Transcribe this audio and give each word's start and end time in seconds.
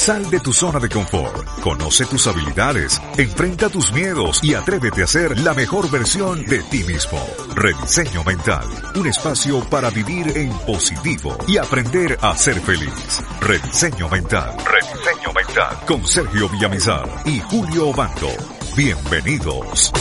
Sal 0.00 0.30
de 0.30 0.40
tu 0.40 0.50
zona 0.50 0.78
de 0.80 0.88
confort, 0.88 1.46
conoce 1.60 2.06
tus 2.06 2.26
habilidades, 2.26 2.98
enfrenta 3.18 3.68
tus 3.68 3.92
miedos 3.92 4.42
y 4.42 4.54
atrévete 4.54 5.02
a 5.02 5.06
ser 5.06 5.38
la 5.40 5.52
mejor 5.52 5.90
versión 5.90 6.42
de 6.46 6.62
ti 6.70 6.82
mismo. 6.84 7.22
Rediseño 7.54 8.24
Mental, 8.24 8.64
un 8.94 9.06
espacio 9.06 9.60
para 9.68 9.90
vivir 9.90 10.38
en 10.38 10.48
positivo 10.60 11.36
y 11.46 11.58
aprender 11.58 12.16
a 12.22 12.34
ser 12.34 12.58
feliz. 12.62 13.20
Rediseño 13.42 14.08
Mental, 14.08 14.56
Rediseño 14.64 15.34
Mental, 15.34 15.76
con 15.86 16.06
Sergio 16.06 16.48
Villamizar 16.48 17.06
y 17.26 17.38
Julio 17.40 17.88
Obando. 17.88 18.30
Bienvenidos. 18.74 19.92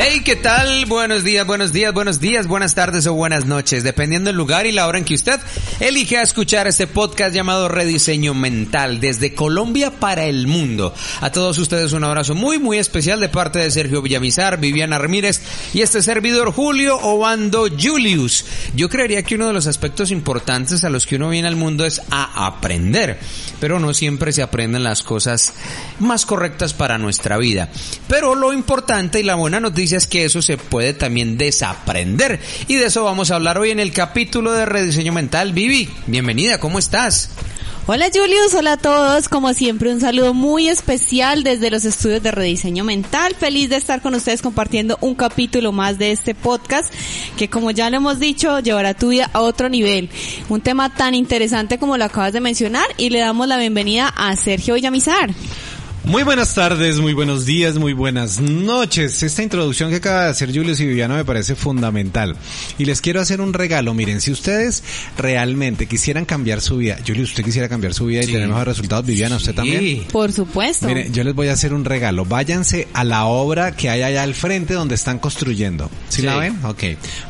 Hey, 0.00 0.22
¿qué 0.24 0.36
tal? 0.36 0.86
Buenos 0.86 1.24
días, 1.24 1.44
buenos 1.44 1.72
días, 1.72 1.92
buenos 1.92 2.20
días, 2.20 2.46
buenas 2.46 2.76
tardes 2.76 3.04
o 3.08 3.14
buenas 3.14 3.46
noches, 3.46 3.82
dependiendo 3.82 4.28
del 4.28 4.36
lugar 4.36 4.64
y 4.64 4.70
la 4.70 4.86
hora 4.86 4.98
en 4.98 5.04
que 5.04 5.14
usted 5.14 5.40
elige 5.80 6.18
a 6.18 6.22
escuchar 6.22 6.66
este 6.66 6.88
podcast 6.88 7.34
llamado 7.34 7.68
Rediseño 7.68 8.34
Mental 8.34 9.00
desde 9.00 9.34
Colombia 9.34 9.92
para 9.92 10.24
el 10.24 10.48
mundo. 10.48 10.92
A 11.20 11.30
todos 11.30 11.56
ustedes 11.58 11.92
un 11.92 12.02
abrazo 12.02 12.34
muy, 12.34 12.58
muy 12.58 12.78
especial 12.78 13.20
de 13.20 13.28
parte 13.28 13.60
de 13.60 13.70
Sergio 13.70 14.02
Villamizar, 14.02 14.58
Viviana 14.58 14.98
Ramírez 14.98 15.40
y 15.72 15.82
este 15.82 16.02
servidor 16.02 16.52
Julio 16.52 16.98
Obando 16.98 17.68
Julius. 17.70 18.44
Yo 18.74 18.88
creería 18.88 19.22
que 19.22 19.36
uno 19.36 19.46
de 19.46 19.52
los 19.52 19.68
aspectos 19.68 20.10
importantes 20.10 20.82
a 20.82 20.90
los 20.90 21.06
que 21.06 21.16
uno 21.16 21.28
viene 21.28 21.46
al 21.46 21.56
mundo 21.56 21.84
es 21.84 22.02
a 22.10 22.46
aprender, 22.46 23.18
pero 23.60 23.78
no 23.78 23.94
siempre 23.94 24.32
se 24.32 24.42
aprenden 24.42 24.82
las 24.82 25.02
cosas 25.04 25.54
más 26.00 26.26
correctas 26.26 26.74
para 26.74 26.98
nuestra 26.98 27.38
vida. 27.38 27.68
Pero 28.08 28.34
lo 28.34 28.52
importante 28.52 29.20
y 29.20 29.22
la 29.22 29.36
buena 29.36 29.60
noticia 29.60 29.98
es 29.98 30.06
que 30.06 30.24
eso 30.24 30.42
se 30.42 30.56
puede 30.56 30.92
también 30.92 31.38
desaprender. 31.38 32.40
Y 32.66 32.76
de 32.76 32.86
eso 32.86 33.04
vamos 33.04 33.30
a 33.30 33.36
hablar 33.36 33.58
hoy 33.58 33.70
en 33.70 33.80
el 33.80 33.92
capítulo 33.92 34.52
de 34.52 34.66
Rediseño 34.66 35.12
Mental. 35.12 35.52
Bienvenida, 36.06 36.58
¿cómo 36.58 36.78
estás? 36.78 37.30
Hola 37.86 38.10
Julius, 38.12 38.52
hola 38.54 38.72
a 38.72 38.76
todos. 38.76 39.28
Como 39.28 39.54
siempre, 39.54 39.92
un 39.92 40.00
saludo 40.00 40.34
muy 40.34 40.68
especial 40.68 41.42
desde 41.42 41.70
los 41.70 41.84
estudios 41.84 42.22
de 42.22 42.30
rediseño 42.30 42.84
mental. 42.84 43.34
Feliz 43.34 43.70
de 43.70 43.76
estar 43.76 44.02
con 44.02 44.14
ustedes 44.14 44.42
compartiendo 44.42 44.98
un 45.00 45.14
capítulo 45.14 45.72
más 45.72 45.98
de 45.98 46.12
este 46.12 46.34
podcast 46.34 46.92
que, 47.38 47.48
como 47.48 47.70
ya 47.70 47.88
lo 47.88 47.96
hemos 47.96 48.18
dicho, 48.18 48.60
llevará 48.60 48.92
tu 48.92 49.08
vida 49.08 49.30
a 49.32 49.40
otro 49.40 49.70
nivel. 49.70 50.10
Un 50.50 50.60
tema 50.60 50.94
tan 50.94 51.14
interesante 51.14 51.78
como 51.78 51.96
lo 51.96 52.04
acabas 52.04 52.34
de 52.34 52.40
mencionar 52.40 52.86
y 52.98 53.08
le 53.08 53.20
damos 53.20 53.48
la 53.48 53.56
bienvenida 53.56 54.08
a 54.08 54.36
Sergio 54.36 54.74
Villamizar. 54.74 55.30
Muy 56.04 56.22
buenas 56.22 56.54
tardes, 56.54 57.00
muy 57.00 57.12
buenos 57.12 57.44
días, 57.44 57.76
muy 57.76 57.92
buenas 57.92 58.40
noches. 58.40 59.22
Esta 59.22 59.42
introducción 59.42 59.90
que 59.90 59.96
acaba 59.96 60.24
de 60.24 60.30
hacer 60.30 60.48
Julio 60.54 60.72
y 60.78 60.86
Viviana 60.86 61.16
me 61.16 61.24
parece 61.24 61.54
fundamental. 61.54 62.34
Y 62.78 62.86
les 62.86 63.02
quiero 63.02 63.20
hacer 63.20 63.42
un 63.42 63.52
regalo. 63.52 63.92
Miren, 63.92 64.22
si 64.22 64.30
ustedes 64.30 64.82
realmente 65.18 65.84
quisieran 65.86 66.24
cambiar 66.24 66.62
su 66.62 66.78
vida, 66.78 66.96
Julio, 67.06 67.24
usted 67.24 67.44
quisiera 67.44 67.68
cambiar 67.68 67.92
su 67.92 68.06
vida 68.06 68.22
y 68.22 68.26
Sí. 68.26 68.32
tener 68.32 68.48
mejores 68.48 68.68
resultados, 68.68 69.04
Viviana, 69.04 69.36
usted 69.36 69.54
también. 69.54 70.04
Por 70.10 70.32
supuesto. 70.32 70.86
Miren, 70.88 71.12
yo 71.12 71.24
les 71.24 71.34
voy 71.34 71.48
a 71.48 71.52
hacer 71.52 71.74
un 71.74 71.84
regalo. 71.84 72.24
Váyanse 72.24 72.88
a 72.94 73.04
la 73.04 73.26
obra 73.26 73.72
que 73.76 73.90
hay 73.90 74.00
allá 74.02 74.22
al 74.22 74.34
frente 74.34 74.72
donde 74.72 74.94
están 74.94 75.18
construyendo. 75.18 75.90
¿Sí, 76.08 76.22
Sí. 76.22 76.26
la 76.26 76.36
ven? 76.38 76.58
Ok. 76.64 76.84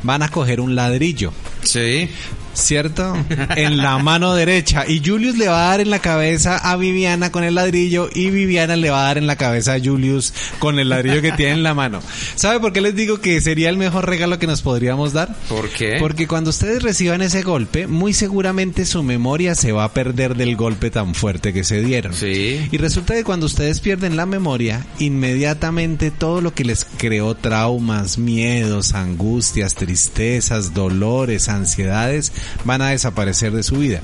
Van 0.05 0.23
a 0.23 0.29
coger 0.29 0.61
un 0.61 0.77
ladrillo. 0.77 1.33
Sí. 1.65 2.09
¿Cierto? 2.59 3.15
En 3.57 3.79
la 3.79 3.99
mano 3.99 4.35
derecha. 4.35 4.85
Y 4.87 5.03
Julius 5.05 5.37
le 5.37 5.49
va 5.49 5.67
a 5.67 5.71
dar 5.71 5.81
en 5.81 5.91
la 5.91 5.99
cabeza 6.01 6.59
a 6.59 6.77
Viviana 6.77 7.33
con 7.33 7.45
el 7.45 7.55
ladrillo 7.55 8.09
y 8.15 8.31
Viviana 8.31 8.77
le 8.77 8.91
va 8.91 9.03
a 9.03 9.07
dar 9.07 9.19
en 9.19 9.27
la 9.27 9.37
cabeza 9.37 9.75
a 9.75 9.81
Julius 9.81 10.33
con 10.59 10.79
el 10.79 10.89
ladrillo 10.91 11.23
que 11.23 11.33
tiene 11.33 11.53
en 11.53 11.63
la 11.63 11.75
mano. 11.75 12.01
¿Sabe 12.35 12.61
por 12.61 12.73
qué 12.73 12.81
les 12.81 12.95
digo 12.95 13.21
que 13.21 13.41
sería 13.41 13.69
el 13.69 13.77
mejor 13.77 14.07
regalo 14.09 14.39
que 14.39 14.47
nos 14.47 14.63
podríamos 14.63 15.13
dar? 15.13 15.35
¿Por 15.49 15.69
qué? 15.71 15.97
Porque 15.99 16.27
cuando 16.27 16.51
ustedes 16.51 16.83
reciban 16.83 17.23
ese 17.23 17.43
golpe, 17.43 17.87
muy 17.87 18.13
seguramente 18.13 18.85
su 18.85 19.03
memoria 19.03 19.55
se 19.55 19.73
va 19.73 19.85
a 19.85 19.93
perder 19.93 20.37
del 20.37 20.57
golpe 20.57 20.91
tan 20.91 21.15
fuerte 21.15 21.53
que 21.53 21.65
se 21.65 21.81
dieron. 21.81 22.15
Sí. 22.15 22.69
Y 22.71 22.77
resulta 22.77 23.15
que 23.15 23.25
cuando 23.25 23.47
ustedes 23.47 23.81
pierden 23.81 24.17
la 24.17 24.27
memoria, 24.27 24.87
inmediatamente 24.99 26.11
todo 26.11 26.41
lo 26.41 26.55
que 26.55 26.65
les 26.65 26.85
creó 26.85 27.35
traumas, 27.35 28.19
miedos, 28.19 28.95
angustias, 28.95 29.75
tristezas, 29.75 30.75
dolores, 30.75 31.49
ansiedades, 31.49 32.33
van 32.65 32.83
a 32.83 32.91
desaparecer 32.91 33.53
de 33.53 33.63
su 33.63 33.77
vida. 33.77 34.01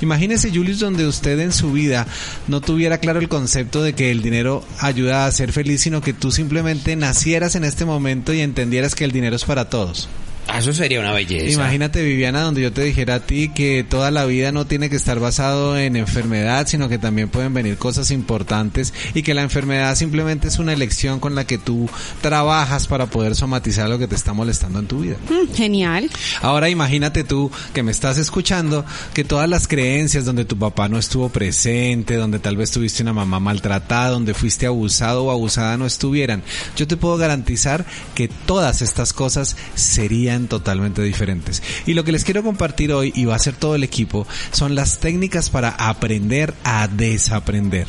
Imagínese, 0.00 0.50
Julius, 0.50 0.80
donde 0.80 1.06
usted 1.06 1.38
en 1.40 1.52
su 1.52 1.72
vida 1.72 2.06
no 2.46 2.60
tuviera 2.60 2.98
claro 2.98 3.18
el 3.20 3.28
concepto 3.28 3.82
de 3.82 3.94
que 3.94 4.10
el 4.10 4.22
dinero 4.22 4.64
ayuda 4.80 5.26
a 5.26 5.32
ser 5.32 5.52
feliz, 5.52 5.80
sino 5.80 6.00
que 6.00 6.12
tú 6.12 6.30
simplemente 6.30 6.96
nacieras 6.96 7.54
en 7.54 7.64
este 7.64 7.84
momento 7.84 8.32
y 8.32 8.40
entendieras 8.40 8.94
que 8.94 9.04
el 9.04 9.12
dinero 9.12 9.36
es 9.36 9.44
para 9.44 9.68
todos. 9.68 10.08
Ah, 10.50 10.58
Eso 10.60 10.72
sería 10.72 10.98
una 11.00 11.12
belleza. 11.12 11.52
Imagínate, 11.52 12.02
Viviana, 12.02 12.40
donde 12.42 12.62
yo 12.62 12.72
te 12.72 12.82
dijera 12.82 13.16
a 13.16 13.20
ti 13.20 13.50
que 13.50 13.84
toda 13.84 14.10
la 14.10 14.24
vida 14.24 14.50
no 14.50 14.66
tiene 14.66 14.88
que 14.88 14.96
estar 14.96 15.20
basado 15.20 15.78
en 15.78 15.94
enfermedad, 15.94 16.66
sino 16.66 16.88
que 16.88 16.96
también 16.96 17.28
pueden 17.28 17.52
venir 17.52 17.76
cosas 17.76 18.10
importantes 18.10 18.94
y 19.14 19.22
que 19.22 19.34
la 19.34 19.42
enfermedad 19.42 19.94
simplemente 19.94 20.48
es 20.48 20.58
una 20.58 20.72
elección 20.72 21.20
con 21.20 21.34
la 21.34 21.44
que 21.46 21.58
tú 21.58 21.88
trabajas 22.22 22.86
para 22.86 23.06
poder 23.06 23.34
somatizar 23.34 23.88
lo 23.90 23.98
que 23.98 24.08
te 24.08 24.14
está 24.14 24.32
molestando 24.32 24.78
en 24.78 24.86
tu 24.86 25.00
vida. 25.00 25.16
Mm, 25.28 25.54
Genial. 25.54 26.10
Ahora 26.40 26.70
imagínate 26.70 27.24
tú 27.24 27.50
que 27.74 27.82
me 27.82 27.90
estás 27.90 28.16
escuchando 28.16 28.86
que 29.12 29.24
todas 29.24 29.48
las 29.50 29.68
creencias 29.68 30.24
donde 30.24 30.46
tu 30.46 30.56
papá 30.58 30.88
no 30.88 30.98
estuvo 30.98 31.28
presente, 31.28 32.14
donde 32.16 32.38
tal 32.38 32.56
vez 32.56 32.70
tuviste 32.70 33.02
una 33.02 33.12
mamá 33.12 33.38
maltratada, 33.38 34.10
donde 34.10 34.32
fuiste 34.32 34.64
abusado 34.66 35.24
o 35.24 35.30
abusada 35.30 35.76
no 35.76 35.84
estuvieran. 35.84 36.42
Yo 36.76 36.86
te 36.86 36.96
puedo 36.96 37.18
garantizar 37.18 37.84
que 38.14 38.28
todas 38.28 38.80
estas 38.80 39.12
cosas 39.12 39.56
serían 39.74 40.37
totalmente 40.46 41.02
diferentes. 41.02 41.62
Y 41.86 41.94
lo 41.94 42.04
que 42.04 42.12
les 42.12 42.24
quiero 42.24 42.44
compartir 42.44 42.92
hoy, 42.92 43.12
y 43.16 43.24
va 43.24 43.34
a 43.34 43.40
ser 43.40 43.54
todo 43.54 43.74
el 43.74 43.82
equipo, 43.82 44.26
son 44.52 44.74
las 44.74 44.98
técnicas 44.98 45.50
para 45.50 45.70
aprender 45.70 46.54
a 46.64 46.86
desaprender. 46.86 47.86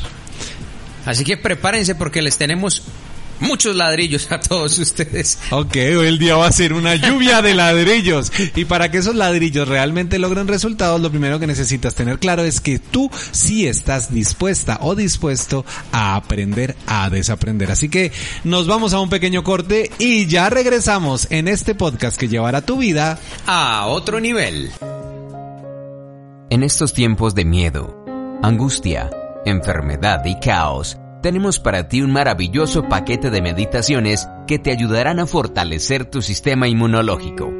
Así 1.06 1.24
que 1.24 1.36
prepárense 1.36 1.94
porque 1.94 2.22
les 2.22 2.36
tenemos 2.36 2.82
muchos 3.40 3.76
ladrillos 3.76 4.30
a 4.30 4.40
todos 4.40 4.78
ustedes. 4.78 5.38
Ok, 5.50 5.74
hoy 5.74 6.06
el 6.06 6.18
día 6.18 6.36
va 6.36 6.46
a 6.46 6.52
ser 6.52 6.72
una 6.72 6.94
lluvia 6.94 7.42
de 7.42 7.54
ladrillos. 7.54 8.32
Y 8.54 8.64
para 8.64 8.90
que 8.90 8.98
esos 8.98 9.14
ladrillos 9.14 9.68
realmente 9.68 10.18
logren 10.18 10.48
resultados, 10.48 11.00
lo 11.00 11.10
primero 11.10 11.38
que 11.38 11.46
necesitas 11.46 11.94
tener 11.94 12.18
claro 12.18 12.44
es 12.44 12.60
que 12.60 12.78
tú 12.78 13.10
sí 13.32 13.66
estás 13.66 14.12
dispuesta 14.12 14.78
o 14.82 14.94
dispuesto 14.94 15.64
a 15.92 16.16
aprender 16.16 16.76
a 16.86 17.10
desaprender. 17.10 17.70
Así 17.70 17.88
que 17.88 18.12
nos 18.44 18.66
vamos 18.66 18.92
a 18.92 19.00
un 19.00 19.10
pequeño 19.10 19.42
corte 19.42 19.90
y 19.98 20.26
ya 20.26 20.50
regresamos 20.50 21.26
en 21.30 21.48
este 21.48 21.74
podcast 21.74 22.18
que 22.18 22.28
llevará 22.28 22.62
tu 22.62 22.76
vida. 22.76 23.18
A 23.46 23.86
otro 23.86 24.20
nivel. 24.20 24.70
En 26.50 26.62
estos 26.64 26.92
tiempos 26.92 27.34
de 27.34 27.44
miedo, 27.44 28.04
angustia, 28.42 29.10
enfermedad 29.44 30.24
y 30.24 30.38
caos, 30.40 30.98
tenemos 31.22 31.58
para 31.58 31.88
ti 31.88 32.02
un 32.02 32.12
maravilloso 32.12 32.88
paquete 32.88 33.30
de 33.30 33.42
meditaciones 33.42 34.28
que 34.46 34.58
te 34.58 34.70
ayudarán 34.70 35.20
a 35.20 35.26
fortalecer 35.26 36.04
tu 36.04 36.22
sistema 36.22 36.68
inmunológico. 36.68 37.52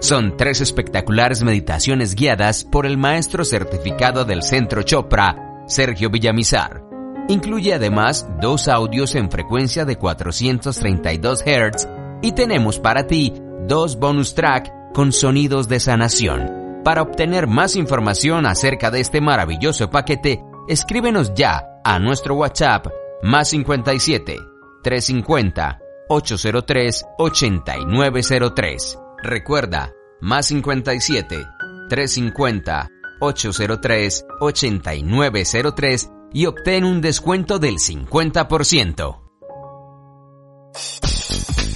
Son 0.00 0.36
tres 0.36 0.60
espectaculares 0.60 1.44
meditaciones 1.44 2.14
guiadas 2.14 2.64
por 2.64 2.86
el 2.86 2.98
maestro 2.98 3.44
certificado 3.44 4.24
del 4.24 4.42
Centro 4.42 4.82
Chopra, 4.82 5.62
Sergio 5.66 6.10
Villamizar. 6.10 6.82
Incluye 7.28 7.74
además 7.74 8.26
dos 8.40 8.66
audios 8.66 9.14
en 9.14 9.30
frecuencia 9.30 9.84
de 9.84 9.96
432 9.96 11.44
Hz 11.44 11.88
y 12.20 12.32
tenemos 12.32 12.80
para 12.80 13.06
ti 13.06 13.32
dos 13.68 13.96
bonus 13.96 14.34
track 14.34 14.92
con 14.92 15.12
sonidos 15.12 15.68
de 15.68 15.78
sanación. 15.78 16.80
Para 16.84 17.02
obtener 17.02 17.46
más 17.46 17.76
información 17.76 18.44
acerca 18.44 18.90
de 18.90 19.00
este 19.00 19.20
maravilloso 19.20 19.88
paquete, 19.88 20.42
escríbenos 20.66 21.32
ya 21.34 21.80
a 21.84 22.00
nuestro 22.00 22.34
WhatsApp 22.34 22.88
más 23.22 23.48
57 23.50 24.38
350 24.82 25.78
803 26.08 27.04
8903. 27.18 28.98
Recuerda, 29.22 29.92
más 30.20 30.46
57 30.46 31.46
350 31.88 32.88
803 33.20 34.26
8903 34.40 36.10
y 36.34 36.46
obtén 36.46 36.84
un 36.84 37.00
descuento 37.00 37.58
del 37.58 37.76
50%. 37.76 39.18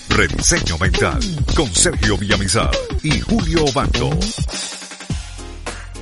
Rediseño 0.09 0.79
Mental 0.79 1.21
con 1.55 1.67
Sergio 1.67 2.17
Villamizar 2.17 2.71
y 3.03 3.21
Julio 3.21 3.65
Obando. 3.67 4.11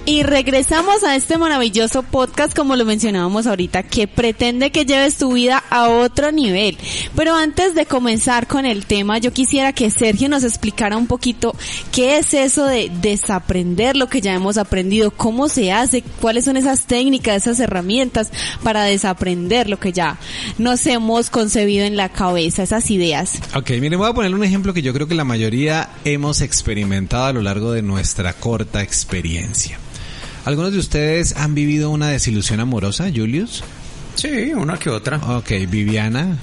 Y 0.07 0.23
regresamos 0.23 1.03
a 1.03 1.17
este 1.17 1.39
maravilloso 1.39 2.03
podcast, 2.03 2.55
como 2.55 2.77
lo 2.77 2.85
mencionábamos 2.85 3.47
ahorita, 3.47 3.85
que 3.85 4.07
pretende 4.07 4.71
que 4.71 4.85
lleves 4.85 5.17
tu 5.17 5.33
vida 5.33 5.65
a 5.71 5.89
otro 5.89 6.31
nivel. 6.31 6.77
Pero 7.17 7.35
antes 7.35 7.75
de 7.75 7.87
comenzar 7.87 8.47
con 8.47 8.67
el 8.67 8.85
tema, 8.85 9.17
yo 9.17 9.33
quisiera 9.33 9.73
que 9.73 9.91
Sergio 9.91 10.29
nos 10.29 10.45
explicara 10.45 10.99
un 10.99 11.07
poquito 11.07 11.57
qué 11.91 12.19
es 12.19 12.35
eso 12.35 12.67
de 12.67 12.91
desaprender 13.01 13.97
lo 13.97 14.11
que 14.11 14.21
ya 14.21 14.35
hemos 14.35 14.59
aprendido, 14.59 15.11
cómo 15.11 15.49
se 15.49 15.73
hace, 15.73 16.03
cuáles 16.21 16.45
son 16.45 16.59
esas 16.59 16.85
técnicas, 16.85 17.39
esas 17.39 17.59
herramientas 17.59 18.31
para 18.63 18.85
desaprender 18.85 19.71
lo 19.71 19.81
que 19.81 19.93
ya 19.93 20.19
nos 20.59 20.87
hemos 20.87 21.31
concebido 21.31 21.87
en 21.87 21.97
la 21.97 22.11
cabeza, 22.11 22.63
esas 22.63 22.91
ideas. 22.91 23.41
Ok, 23.55 23.71
miren, 23.81 23.99
voy 23.99 24.11
a 24.11 24.13
poner 24.13 24.35
un 24.35 24.45
ejemplo 24.45 24.75
que 24.75 24.83
yo 24.83 24.93
creo 24.93 25.09
que 25.09 25.15
la 25.15 25.25
mayoría 25.25 25.89
hemos 26.05 26.43
experimentado 26.43 27.25
a 27.25 27.33
lo 27.33 27.41
largo 27.41 27.73
de 27.73 27.81
nuestra 27.81 28.35
corta 28.35 28.83
experiencia. 28.83 29.79
¿Algunos 30.45 30.73
de 30.73 30.79
ustedes 30.79 31.35
han 31.37 31.55
vivido 31.55 31.91
una 31.91 32.09
desilusión 32.09 32.61
amorosa, 32.61 33.11
Julius? 33.15 33.65
Sí, 34.15 34.53
una 34.55 34.79
que 34.79 34.91
otra. 34.91 35.17
Ok, 35.37 35.51
Viviana. 35.69 36.37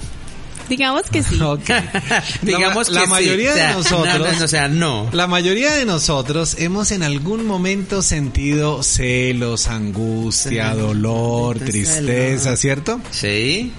Digamos 0.68 1.02
que 1.10 1.22
sí. 1.22 1.38
Ok. 1.42 1.70
Digamos 2.42 2.88
la, 2.90 3.00
que 3.02 3.06
la 3.10 3.16
sí. 3.18 3.22
mayoría 3.24 3.50
O 3.50 3.54
sea, 3.54 3.68
de 3.68 3.74
nosotros, 3.74 4.18
no, 4.18 4.38
no, 4.38 4.44
o 4.44 4.48
sea, 4.48 4.68
no. 4.68 5.08
la 5.12 5.26
mayoría 5.26 5.72
de 5.74 5.84
nosotros 5.84 6.56
hemos 6.58 6.90
en 6.92 7.02
algún 7.02 7.46
momento 7.46 8.02
sentido 8.02 8.82
celos, 8.82 9.68
angustia, 9.68 10.74
dolor, 10.74 11.58
tristeza, 11.58 12.56
¿cierto? 12.56 13.00
Sí. 13.10 13.72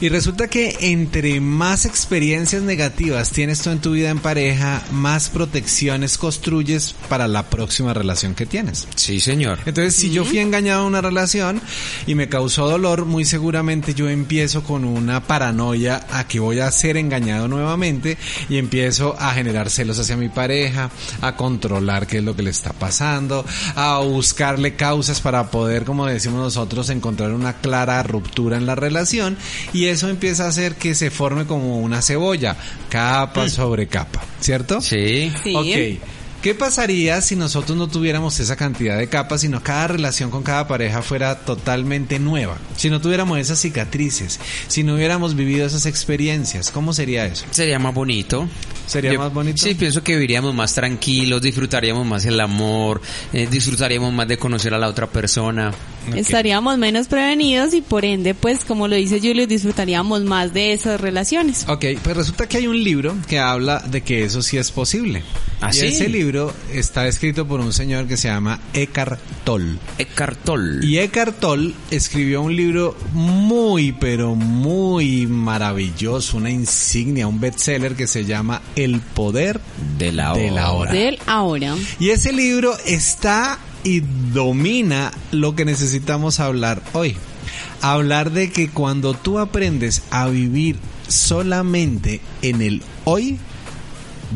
Y 0.00 0.10
resulta 0.10 0.48
que 0.48 0.76
entre 0.80 1.40
más 1.40 1.86
experiencias 1.86 2.62
negativas 2.62 3.30
tienes 3.30 3.62
tú 3.62 3.70
en 3.70 3.80
tu 3.80 3.92
vida 3.92 4.10
en 4.10 4.18
pareja, 4.18 4.82
más 4.92 5.30
protecciones 5.30 6.18
construyes 6.18 6.94
para 7.08 7.28
la 7.28 7.48
próxima 7.48 7.94
relación 7.94 8.34
que 8.34 8.44
tienes. 8.44 8.86
Sí, 8.94 9.20
señor. 9.20 9.58
Entonces, 9.64 9.96
si 9.96 10.10
yo 10.10 10.24
fui 10.24 10.38
engañado 10.38 10.82
en 10.82 10.88
una 10.88 11.00
relación 11.00 11.62
y 12.06 12.14
me 12.14 12.28
causó 12.28 12.68
dolor, 12.68 13.06
muy 13.06 13.24
seguramente 13.24 13.94
yo 13.94 14.08
empiezo 14.08 14.62
con 14.62 14.84
una 14.84 15.24
paranoia 15.24 16.06
a 16.10 16.28
que 16.28 16.40
voy 16.40 16.60
a 16.60 16.70
ser 16.70 16.96
engañado 16.98 17.48
nuevamente 17.48 18.18
y 18.48 18.58
empiezo 18.58 19.16
a 19.18 19.32
generar 19.32 19.70
celos 19.70 19.98
hacia 19.98 20.16
mi 20.16 20.28
pareja, 20.28 20.90
a 21.22 21.36
controlar 21.36 22.06
qué 22.06 22.18
es 22.18 22.24
lo 22.24 22.36
que 22.36 22.42
le 22.42 22.50
está 22.50 22.72
pasando, 22.72 23.44
a 23.74 23.98
buscarle 24.00 24.76
causas 24.76 25.20
para 25.20 25.50
poder, 25.50 25.84
como 25.84 26.06
decimos 26.06 26.40
nosotros, 26.40 26.90
encontrar 26.90 27.32
una 27.32 27.54
clara 27.54 28.02
ruptura 28.02 28.56
en 28.58 28.66
la 28.66 28.74
relación 28.74 29.36
y 29.72 29.85
eso 29.86 30.08
empieza 30.08 30.44
a 30.44 30.48
hacer 30.48 30.74
que 30.74 30.94
se 30.94 31.10
forme 31.10 31.46
como 31.46 31.78
una 31.80 32.02
cebolla, 32.02 32.56
capa 32.88 33.48
sobre 33.48 33.86
capa, 33.86 34.22
¿cierto? 34.40 34.80
Sí. 34.80 35.32
Sí. 35.42 35.54
Ok. 35.54 36.10
¿Qué 36.42 36.54
pasaría 36.54 37.20
si 37.22 37.34
nosotros 37.34 37.76
no 37.76 37.88
tuviéramos 37.88 38.38
esa 38.38 38.54
cantidad 38.54 38.96
de 38.98 39.08
capas, 39.08 39.40
sino 39.40 39.64
cada 39.64 39.88
relación 39.88 40.30
con 40.30 40.44
cada 40.44 40.68
pareja 40.68 41.02
fuera 41.02 41.40
totalmente 41.40 42.20
nueva? 42.20 42.56
Si 42.76 42.88
no 42.88 43.00
tuviéramos 43.00 43.38
esas 43.40 43.58
cicatrices, 43.58 44.38
si 44.68 44.84
no 44.84 44.94
hubiéramos 44.94 45.34
vivido 45.34 45.66
esas 45.66 45.86
experiencias, 45.86 46.70
¿cómo 46.70 46.92
sería 46.92 47.26
eso? 47.26 47.46
Sería 47.50 47.80
más 47.80 47.92
bonito. 47.94 48.48
¿Sería 48.86 49.12
Yo- 49.14 49.18
más 49.18 49.32
bonito? 49.34 49.58
Sí, 49.60 49.74
pienso 49.74 50.04
que 50.04 50.12
viviríamos 50.14 50.54
más 50.54 50.72
tranquilos, 50.72 51.42
disfrutaríamos 51.42 52.06
más 52.06 52.24
el 52.26 52.38
amor, 52.38 53.00
eh, 53.32 53.48
disfrutaríamos 53.50 54.12
más 54.12 54.28
de 54.28 54.38
conocer 54.38 54.72
a 54.72 54.78
la 54.78 54.86
otra 54.86 55.08
persona. 55.08 55.72
Estaríamos 56.14 56.78
menos 56.78 57.08
prevenidos 57.08 57.74
y 57.74 57.80
por 57.80 58.04
ende, 58.04 58.34
pues 58.34 58.64
como 58.64 58.88
lo 58.88 58.96
dice 58.96 59.20
Julio, 59.20 59.46
disfrutaríamos 59.46 60.22
más 60.22 60.52
de 60.52 60.72
esas 60.72 61.00
relaciones. 61.00 61.64
Ok, 61.68 61.84
pues 62.02 62.16
resulta 62.16 62.48
que 62.48 62.58
hay 62.58 62.66
un 62.66 62.82
libro 62.82 63.16
que 63.28 63.38
habla 63.38 63.80
de 63.80 64.02
que 64.02 64.24
eso 64.24 64.42
sí 64.42 64.56
es 64.56 64.70
posible. 64.70 65.22
¿Ah, 65.60 65.70
y 65.70 65.74
sí? 65.74 65.86
ese 65.86 66.08
libro 66.08 66.52
está 66.72 67.06
escrito 67.08 67.46
por 67.46 67.60
un 67.60 67.72
señor 67.72 68.06
que 68.06 68.16
se 68.16 68.28
llama 68.28 68.60
Eckhart 68.72 69.18
Tolle. 69.44 69.78
Eckhart 69.98 70.44
Tolle. 70.44 70.86
Y 70.86 70.98
Eckhart 70.98 71.40
Tolle 71.40 71.74
escribió 71.90 72.42
un 72.42 72.54
libro 72.54 72.96
muy, 73.12 73.92
pero 73.92 74.34
muy 74.34 75.26
maravilloso, 75.26 76.36
una 76.36 76.50
insignia, 76.50 77.26
un 77.26 77.40
bestseller 77.40 77.94
que 77.94 78.06
se 78.06 78.24
llama 78.24 78.62
El 78.74 79.00
Poder 79.00 79.60
de 79.98 80.12
la 80.12 80.34
de 80.34 80.50
la 80.50 80.70
hora. 80.72 80.92
Del 80.92 81.18
ahora. 81.26 81.76
Y 81.98 82.10
ese 82.10 82.32
libro 82.32 82.76
está 82.84 83.58
y 83.86 84.00
domina 84.32 85.12
lo 85.30 85.54
que 85.54 85.64
necesitamos 85.64 86.40
hablar 86.40 86.82
hoy. 86.92 87.16
Hablar 87.80 88.32
de 88.32 88.50
que 88.50 88.68
cuando 88.68 89.14
tú 89.14 89.38
aprendes 89.38 90.02
a 90.10 90.26
vivir 90.26 90.76
solamente 91.06 92.20
en 92.42 92.62
el 92.62 92.82
hoy, 93.04 93.38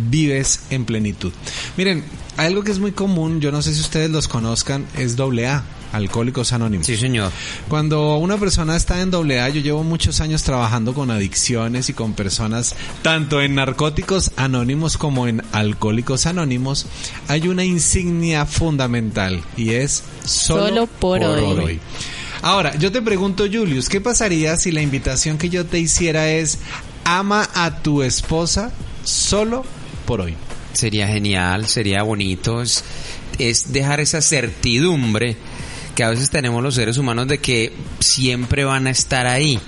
vives 0.08 0.60
en 0.70 0.84
plenitud. 0.84 1.32
Miren, 1.76 2.04
algo 2.36 2.62
que 2.62 2.70
es 2.70 2.78
muy 2.78 2.92
común, 2.92 3.40
yo 3.40 3.50
no 3.50 3.60
sé 3.60 3.74
si 3.74 3.80
ustedes 3.80 4.08
los 4.10 4.28
conozcan, 4.28 4.86
es 4.96 5.18
AA, 5.18 5.64
Alcohólicos 5.92 6.52
Anónimos. 6.52 6.86
Sí, 6.86 6.96
señor. 6.96 7.32
Cuando 7.68 8.16
una 8.18 8.36
persona 8.38 8.76
está 8.76 9.00
en 9.00 9.14
AA, 9.14 9.48
yo 9.48 9.60
llevo 9.60 9.82
muchos 9.82 10.20
años 10.20 10.42
trabajando 10.42 10.94
con 10.94 11.10
adicciones 11.10 11.88
y 11.88 11.92
con 11.92 12.14
personas 12.14 12.74
tanto 13.02 13.40
en 13.40 13.54
narcóticos 13.54 14.32
anónimos 14.36 14.96
como 14.96 15.26
en 15.26 15.42
alcohólicos 15.52 16.26
anónimos, 16.26 16.86
hay 17.28 17.48
una 17.48 17.64
insignia 17.64 18.46
fundamental 18.46 19.42
y 19.56 19.70
es 19.70 20.02
solo, 20.24 20.68
Solo 20.68 20.86
por 20.86 21.22
hoy. 21.22 21.80
Ahora, 22.42 22.74
yo 22.76 22.90
te 22.90 23.02
pregunto, 23.02 23.44
Julius, 23.50 23.88
¿qué 23.88 24.00
pasaría 24.00 24.56
si 24.56 24.70
la 24.70 24.80
invitación 24.80 25.36
que 25.36 25.50
yo 25.50 25.66
te 25.66 25.78
hiciera 25.78 26.30
es 26.30 26.58
ama 27.04 27.48
a 27.54 27.82
tu 27.82 28.02
esposa 28.02 28.72
solo 29.04 29.64
por 30.06 30.22
hoy? 30.22 30.34
Sería 30.72 31.06
genial, 31.08 31.66
sería 31.66 32.02
bonito. 32.02 32.62
Es, 32.62 32.84
es 33.38 33.72
dejar 33.72 34.00
esa 34.00 34.22
certidumbre 34.22 35.36
que 36.00 36.04
a 36.04 36.08
veces 36.08 36.30
tenemos 36.30 36.62
los 36.62 36.76
seres 36.76 36.96
humanos 36.96 37.28
de 37.28 37.36
que 37.36 37.74
siempre 37.98 38.64
van 38.64 38.86
a 38.86 38.90
estar 38.90 39.26
ahí. 39.26 39.60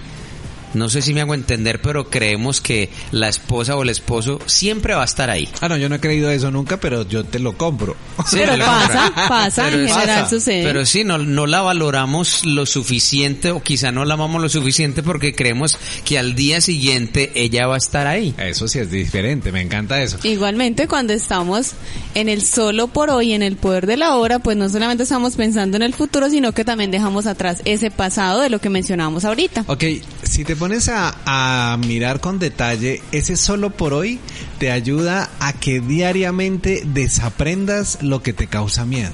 No 0.74 0.88
sé 0.88 1.02
si 1.02 1.12
me 1.14 1.20
hago 1.20 1.34
entender, 1.34 1.80
pero 1.80 2.08
creemos 2.10 2.60
que 2.60 2.90
la 3.10 3.28
esposa 3.28 3.76
o 3.76 3.82
el 3.82 3.88
esposo 3.90 4.38
siempre 4.46 4.94
va 4.94 5.02
a 5.02 5.04
estar 5.06 5.30
ahí. 5.30 5.48
Ah, 5.60 5.68
no, 5.68 5.76
yo 5.76 5.88
no 5.88 5.96
he 5.96 6.00
creído 6.00 6.30
eso 6.30 6.50
nunca, 6.50 6.78
pero 6.78 7.06
yo 7.08 7.24
te 7.24 7.38
lo 7.38 7.56
compro. 7.56 7.96
Sí, 8.26 8.36
Pero 8.38 8.56
pasa, 8.64 9.04
compro. 9.06 9.28
pasa, 9.28 9.64
Pero 9.64 9.78
en 9.82 9.88
general 9.88 10.22
pasa. 10.24 10.30
sucede. 10.30 10.62
Pero 10.64 10.86
sí, 10.86 11.04
no, 11.04 11.18
no 11.18 11.46
la 11.46 11.60
valoramos 11.62 12.44
lo 12.46 12.66
suficiente 12.66 13.50
o 13.50 13.62
quizá 13.62 13.92
no 13.92 14.04
la 14.04 14.14
amamos 14.14 14.40
lo 14.40 14.48
suficiente 14.48 15.02
porque 15.02 15.34
creemos 15.34 15.78
que 16.04 16.18
al 16.18 16.34
día 16.34 16.60
siguiente 16.60 17.32
ella 17.34 17.66
va 17.66 17.74
a 17.74 17.78
estar 17.78 18.06
ahí. 18.06 18.34
Eso 18.38 18.68
sí 18.68 18.78
es 18.78 18.90
diferente, 18.90 19.52
me 19.52 19.60
encanta 19.60 20.00
eso. 20.02 20.18
Igualmente 20.22 20.88
cuando 20.88 21.12
estamos 21.12 21.72
en 22.14 22.28
el 22.28 22.42
solo 22.42 22.88
por 22.88 23.10
hoy, 23.10 23.32
en 23.32 23.42
el 23.42 23.56
poder 23.56 23.86
de 23.86 23.96
la 23.96 24.16
hora, 24.16 24.38
pues 24.38 24.56
no 24.56 24.68
solamente 24.68 25.02
estamos 25.04 25.34
pensando 25.36 25.76
en 25.76 25.82
el 25.82 25.94
futuro, 25.94 26.28
sino 26.30 26.52
que 26.52 26.64
también 26.64 26.90
dejamos 26.90 27.26
atrás 27.26 27.60
ese 27.64 27.90
pasado 27.90 28.40
de 28.40 28.50
lo 28.50 28.60
que 28.60 28.68
mencionábamos 28.70 29.24
ahorita. 29.24 29.64
Ok, 29.68 29.84
si 30.22 30.44
te 30.44 30.56
pones 30.56 30.88
a, 30.88 31.16
a 31.26 31.76
mirar 31.76 32.20
con 32.20 32.38
detalle, 32.38 33.02
ese 33.12 33.36
solo 33.36 33.70
por 33.70 33.92
hoy 33.92 34.18
te 34.58 34.70
ayuda 34.70 35.30
a 35.40 35.52
que 35.52 35.80
diariamente 35.80 36.82
desaprendas 36.84 37.98
lo 38.02 38.22
que 38.22 38.32
te 38.32 38.46
causa 38.46 38.84
miedo. 38.84 39.10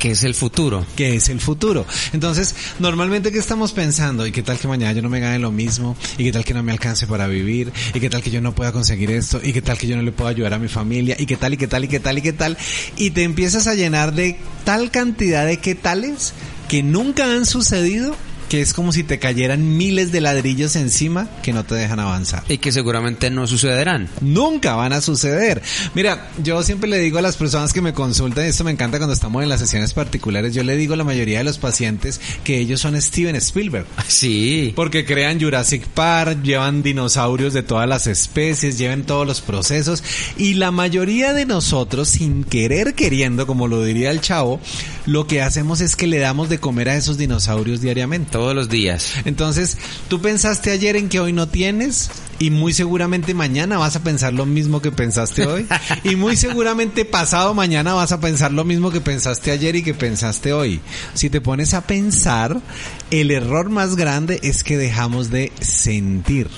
Que 0.00 0.12
es 0.12 0.24
el 0.24 0.34
futuro. 0.34 0.86
que 0.96 1.14
es 1.14 1.28
el 1.28 1.40
futuro. 1.40 1.84
Entonces, 2.14 2.54
normalmente, 2.78 3.30
¿qué 3.30 3.38
estamos 3.38 3.72
pensando? 3.72 4.26
¿Y 4.26 4.32
qué 4.32 4.42
tal 4.42 4.58
que 4.58 4.66
mañana 4.66 4.94
yo 4.94 5.02
no 5.02 5.10
me 5.10 5.20
gane 5.20 5.38
lo 5.38 5.50
mismo? 5.50 5.94
¿Y 6.16 6.24
qué 6.24 6.32
tal 6.32 6.42
que 6.42 6.54
no 6.54 6.62
me 6.62 6.72
alcance 6.72 7.06
para 7.06 7.26
vivir? 7.26 7.70
¿Y 7.92 8.00
qué 8.00 8.08
tal 8.08 8.22
que 8.22 8.30
yo 8.30 8.40
no 8.40 8.54
pueda 8.54 8.72
conseguir 8.72 9.10
esto? 9.10 9.40
¿Y 9.42 9.52
qué 9.52 9.60
tal 9.60 9.76
que 9.76 9.86
yo 9.86 9.96
no 9.96 10.02
le 10.02 10.10
pueda 10.10 10.30
ayudar 10.30 10.54
a 10.54 10.58
mi 10.58 10.68
familia? 10.68 11.16
¿Y 11.18 11.26
qué 11.26 11.36
tal, 11.36 11.52
y 11.52 11.58
qué 11.58 11.68
tal, 11.68 11.84
y 11.84 11.88
qué 11.88 12.00
tal, 12.00 12.16
y 12.16 12.22
qué 12.22 12.32
tal? 12.32 12.56
Y 12.96 13.10
te 13.10 13.24
empiezas 13.24 13.66
a 13.66 13.74
llenar 13.74 14.14
de 14.14 14.38
tal 14.64 14.90
cantidad 14.90 15.44
de 15.44 15.58
qué 15.58 15.74
tales 15.74 16.32
que 16.66 16.82
nunca 16.82 17.30
han 17.30 17.44
sucedido 17.44 18.16
que 18.50 18.60
es 18.60 18.74
como 18.74 18.92
si 18.92 19.04
te 19.04 19.20
cayeran 19.20 19.76
miles 19.76 20.10
de 20.10 20.20
ladrillos 20.20 20.74
encima 20.74 21.28
que 21.40 21.52
no 21.52 21.64
te 21.64 21.76
dejan 21.76 22.00
avanzar 22.00 22.42
Y 22.48 22.58
que 22.58 22.72
seguramente 22.72 23.30
no 23.30 23.46
sucederán. 23.46 24.08
nunca 24.20 24.74
van 24.74 24.92
a 24.92 25.00
suceder. 25.00 25.62
Mira, 25.94 26.28
yo 26.42 26.60
siempre 26.64 26.90
le 26.90 26.98
digo 26.98 27.18
a 27.18 27.22
las 27.22 27.36
personas 27.36 27.72
que 27.72 27.80
me 27.80 27.94
consultan, 27.94 28.44
y 28.44 28.48
esto 28.48 28.64
me 28.64 28.72
encanta 28.72 28.98
cuando 28.98 29.14
estamos 29.14 29.44
en 29.44 29.48
las 29.48 29.60
sesiones 29.60 29.94
particulares, 29.94 30.52
yo 30.52 30.64
le 30.64 30.76
digo 30.76 30.94
a 30.94 30.96
la 30.96 31.04
mayoría 31.04 31.38
de 31.38 31.44
los 31.44 31.58
pacientes 31.58 32.20
que 32.42 32.58
ellos 32.58 32.80
son 32.80 33.00
Steven 33.00 33.36
Spielberg. 33.36 33.86
Sí. 34.08 34.72
Porque 34.74 35.04
crean 35.04 35.40
Jurassic 35.40 35.86
Park, 35.86 36.42
llevan 36.42 36.82
dinosaurios 36.82 37.54
de 37.54 37.62
todas 37.62 37.88
las 37.88 38.08
especies, 38.08 38.76
llevan 38.76 39.04
todos 39.04 39.24
los 39.26 39.40
procesos 39.40 40.02
y 40.36 40.54
la 40.54 40.72
mayoría 40.72 41.32
de 41.32 41.46
nosotros, 41.46 42.08
sin 42.08 42.42
querer 42.42 42.94
queriendo, 42.94 43.46
como 43.46 43.68
lo 43.68 43.84
diría 43.84 44.10
el 44.10 44.20
chavo, 44.20 44.60
lo 45.06 45.28
que 45.28 45.40
hacemos 45.40 45.80
es 45.80 45.94
que 45.94 46.08
le 46.08 46.18
damos 46.18 46.48
de 46.48 46.58
comer 46.58 46.88
a 46.88 46.96
esos 46.96 47.16
dinosaurios 47.16 47.80
diariamente. 47.80 48.39
Todos 48.40 48.54
los 48.54 48.70
días. 48.70 49.16
Entonces, 49.26 49.76
tú 50.08 50.22
pensaste 50.22 50.70
ayer 50.70 50.96
en 50.96 51.10
que 51.10 51.20
hoy 51.20 51.30
no 51.34 51.46
tienes 51.46 52.10
y 52.38 52.48
muy 52.48 52.72
seguramente 52.72 53.34
mañana 53.34 53.76
vas 53.76 53.96
a 53.96 54.02
pensar 54.02 54.32
lo 54.32 54.46
mismo 54.46 54.80
que 54.80 54.90
pensaste 54.90 55.46
hoy 55.46 55.66
y 56.04 56.16
muy 56.16 56.38
seguramente 56.38 57.04
pasado 57.04 57.52
mañana 57.52 57.92
vas 57.92 58.12
a 58.12 58.20
pensar 58.20 58.50
lo 58.50 58.64
mismo 58.64 58.90
que 58.90 59.02
pensaste 59.02 59.50
ayer 59.50 59.76
y 59.76 59.82
que 59.82 59.92
pensaste 59.92 60.54
hoy. 60.54 60.80
Si 61.12 61.28
te 61.28 61.42
pones 61.42 61.74
a 61.74 61.82
pensar, 61.82 62.62
el 63.10 63.30
error 63.30 63.68
más 63.68 63.94
grande 63.94 64.40
es 64.42 64.64
que 64.64 64.78
dejamos 64.78 65.28
de 65.28 65.52
sentir. 65.60 66.48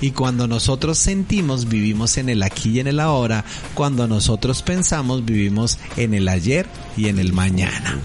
Y 0.00 0.12
cuando 0.12 0.46
nosotros 0.46 0.96
sentimos, 0.96 1.68
vivimos 1.68 2.18
en 2.18 2.28
el 2.28 2.44
aquí 2.44 2.70
y 2.70 2.78
en 2.78 2.86
el 2.86 3.00
ahora. 3.00 3.44
Cuando 3.74 4.06
nosotros 4.06 4.62
pensamos, 4.62 5.24
vivimos 5.24 5.78
en 5.96 6.14
el 6.14 6.28
ayer 6.28 6.68
y 6.96 7.08
en 7.08 7.18
el 7.18 7.32
mañana. 7.32 7.98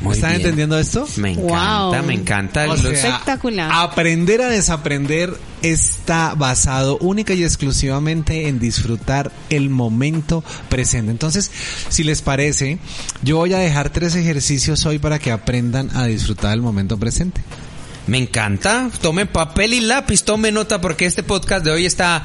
Muy 0.00 0.14
¿Están 0.14 0.30
bien. 0.30 0.40
entendiendo 0.42 0.78
esto? 0.78 1.06
Me 1.16 1.32
encanta, 1.32 1.98
Wow. 1.98 2.06
me 2.06 2.14
encanta. 2.14 2.70
O 2.70 2.76
sea, 2.76 2.90
Espectacular. 2.92 3.70
Aprender 3.72 4.40
a 4.42 4.48
desaprender 4.48 5.34
está 5.60 6.34
basado 6.34 6.98
única 6.98 7.34
y 7.34 7.42
exclusivamente 7.42 8.46
en 8.48 8.60
disfrutar 8.60 9.32
el 9.50 9.70
momento 9.70 10.44
presente. 10.68 11.10
Entonces, 11.10 11.50
si 11.88 12.04
les 12.04 12.22
parece, 12.22 12.78
yo 13.22 13.38
voy 13.38 13.54
a 13.54 13.58
dejar 13.58 13.90
tres 13.90 14.14
ejercicios 14.14 14.86
hoy 14.86 14.98
para 15.00 15.18
que 15.18 15.32
aprendan 15.32 15.90
a 15.96 16.06
disfrutar 16.06 16.52
el 16.54 16.62
momento 16.62 16.96
presente. 16.96 17.40
Me 18.06 18.18
encanta. 18.18 18.90
Tome 19.02 19.26
papel 19.26 19.74
y 19.74 19.80
lápiz, 19.80 20.22
tome 20.22 20.50
nota 20.52 20.80
porque 20.80 21.06
este 21.06 21.22
podcast 21.22 21.64
de 21.64 21.72
hoy 21.72 21.84
está 21.86 22.24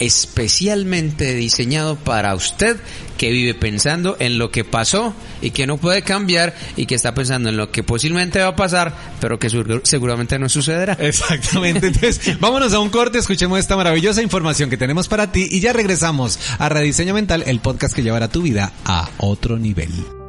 especialmente 0.00 1.34
diseñado 1.34 1.96
para 1.96 2.34
usted 2.34 2.78
que 3.16 3.30
vive 3.30 3.54
pensando 3.54 4.16
en 4.18 4.38
lo 4.38 4.50
que 4.50 4.64
pasó 4.64 5.14
y 5.42 5.50
que 5.50 5.66
no 5.66 5.76
puede 5.76 6.02
cambiar 6.02 6.54
y 6.76 6.86
que 6.86 6.94
está 6.94 7.14
pensando 7.14 7.50
en 7.50 7.56
lo 7.56 7.70
que 7.70 7.82
posiblemente 7.82 8.40
va 8.40 8.48
a 8.48 8.56
pasar, 8.56 8.94
pero 9.20 9.38
que 9.38 9.50
seguramente 9.84 10.38
no 10.38 10.48
sucederá. 10.48 10.94
Exactamente. 10.98 11.88
Entonces, 11.88 12.40
vámonos 12.40 12.72
a 12.72 12.80
un 12.80 12.88
corte, 12.88 13.18
escuchemos 13.18 13.58
esta 13.58 13.76
maravillosa 13.76 14.22
información 14.22 14.70
que 14.70 14.78
tenemos 14.78 15.06
para 15.06 15.30
ti 15.30 15.46
y 15.50 15.60
ya 15.60 15.72
regresamos 15.72 16.38
a 16.58 16.68
Rediseño 16.68 17.14
Mental, 17.14 17.44
el 17.46 17.60
podcast 17.60 17.94
que 17.94 18.02
llevará 18.02 18.28
tu 18.28 18.42
vida 18.42 18.72
a 18.86 19.10
otro 19.18 19.58
nivel. 19.58 20.19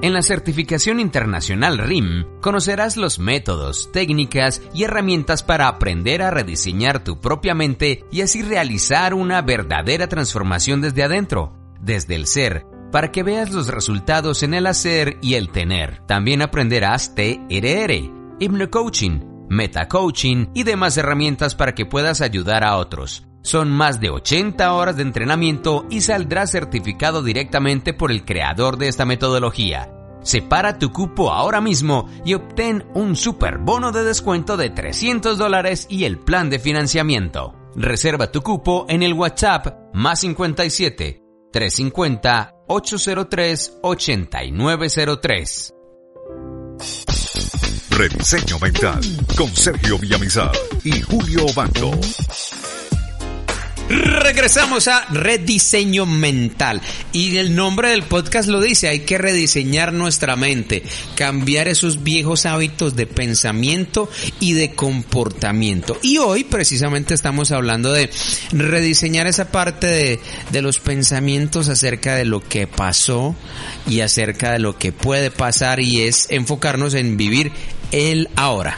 En 0.00 0.12
la 0.12 0.22
certificación 0.22 1.00
internacional 1.00 1.76
RIM 1.76 2.24
conocerás 2.40 2.96
los 2.96 3.18
métodos, 3.18 3.90
técnicas 3.90 4.62
y 4.72 4.84
herramientas 4.84 5.42
para 5.42 5.66
aprender 5.66 6.22
a 6.22 6.30
rediseñar 6.30 7.02
tu 7.02 7.20
propia 7.20 7.52
mente 7.52 8.04
y 8.12 8.20
así 8.20 8.42
realizar 8.42 9.12
una 9.12 9.42
verdadera 9.42 10.06
transformación 10.06 10.80
desde 10.80 11.02
adentro, 11.02 11.52
desde 11.80 12.14
el 12.14 12.28
ser, 12.28 12.64
para 12.92 13.10
que 13.10 13.24
veas 13.24 13.50
los 13.50 13.66
resultados 13.66 14.44
en 14.44 14.54
el 14.54 14.68
hacer 14.68 15.18
y 15.20 15.34
el 15.34 15.50
tener. 15.50 16.00
También 16.06 16.42
aprenderás 16.42 17.16
TRR, 17.16 18.38
Hypnocoaching, 18.38 19.48
Metacoaching 19.48 20.50
y 20.54 20.62
demás 20.62 20.96
herramientas 20.96 21.56
para 21.56 21.74
que 21.74 21.86
puedas 21.86 22.20
ayudar 22.20 22.62
a 22.62 22.76
otros. 22.76 23.26
Son 23.48 23.70
más 23.70 23.98
de 23.98 24.10
80 24.10 24.74
horas 24.74 24.98
de 24.98 25.02
entrenamiento 25.04 25.86
y 25.88 26.02
saldrás 26.02 26.50
certificado 26.50 27.22
directamente 27.22 27.94
por 27.94 28.12
el 28.12 28.26
creador 28.26 28.76
de 28.76 28.88
esta 28.88 29.06
metodología. 29.06 29.90
Separa 30.22 30.78
tu 30.78 30.92
cupo 30.92 31.32
ahora 31.32 31.62
mismo 31.62 32.10
y 32.26 32.34
obtén 32.34 32.86
un 32.92 33.16
super 33.16 33.56
bono 33.56 33.90
de 33.90 34.04
descuento 34.04 34.58
de 34.58 34.68
300 34.68 35.38
dólares 35.38 35.86
y 35.88 36.04
el 36.04 36.18
plan 36.18 36.50
de 36.50 36.58
financiamiento. 36.58 37.54
Reserva 37.74 38.30
tu 38.30 38.42
cupo 38.42 38.84
en 38.86 39.02
el 39.02 39.14
WhatsApp 39.14 39.94
más 39.94 40.20
57 40.20 41.22
350 41.50 42.54
803 42.66 43.78
8903. 43.80 45.74
Rediseño 47.92 48.58
Mental 48.58 49.00
con 49.38 49.48
Sergio 49.56 49.98
Villamizar 49.98 50.52
y 50.84 51.00
Julio 51.00 51.46
Banco. 51.56 51.92
Regresamos 53.88 54.86
a 54.86 55.06
Rediseño 55.06 56.04
Mental. 56.04 56.82
Y 57.12 57.38
el 57.38 57.54
nombre 57.54 57.88
del 57.88 58.02
podcast 58.02 58.48
lo 58.48 58.60
dice, 58.60 58.88
hay 58.88 59.00
que 59.00 59.16
rediseñar 59.16 59.94
nuestra 59.94 60.36
mente, 60.36 60.82
cambiar 61.14 61.68
esos 61.68 62.02
viejos 62.02 62.44
hábitos 62.44 62.96
de 62.96 63.06
pensamiento 63.06 64.10
y 64.40 64.52
de 64.52 64.74
comportamiento. 64.74 65.98
Y 66.02 66.18
hoy 66.18 66.44
precisamente 66.44 67.14
estamos 67.14 67.50
hablando 67.50 67.92
de 67.92 68.10
rediseñar 68.52 69.26
esa 69.26 69.50
parte 69.50 69.86
de, 69.86 70.20
de 70.50 70.62
los 70.62 70.78
pensamientos 70.80 71.68
acerca 71.68 72.14
de 72.14 72.26
lo 72.26 72.46
que 72.46 72.66
pasó 72.66 73.34
y 73.88 74.00
acerca 74.00 74.52
de 74.52 74.58
lo 74.58 74.76
que 74.76 74.92
puede 74.92 75.30
pasar 75.30 75.80
y 75.80 76.02
es 76.02 76.26
enfocarnos 76.30 76.92
en 76.92 77.16
vivir 77.16 77.52
el 77.90 78.28
ahora. 78.36 78.76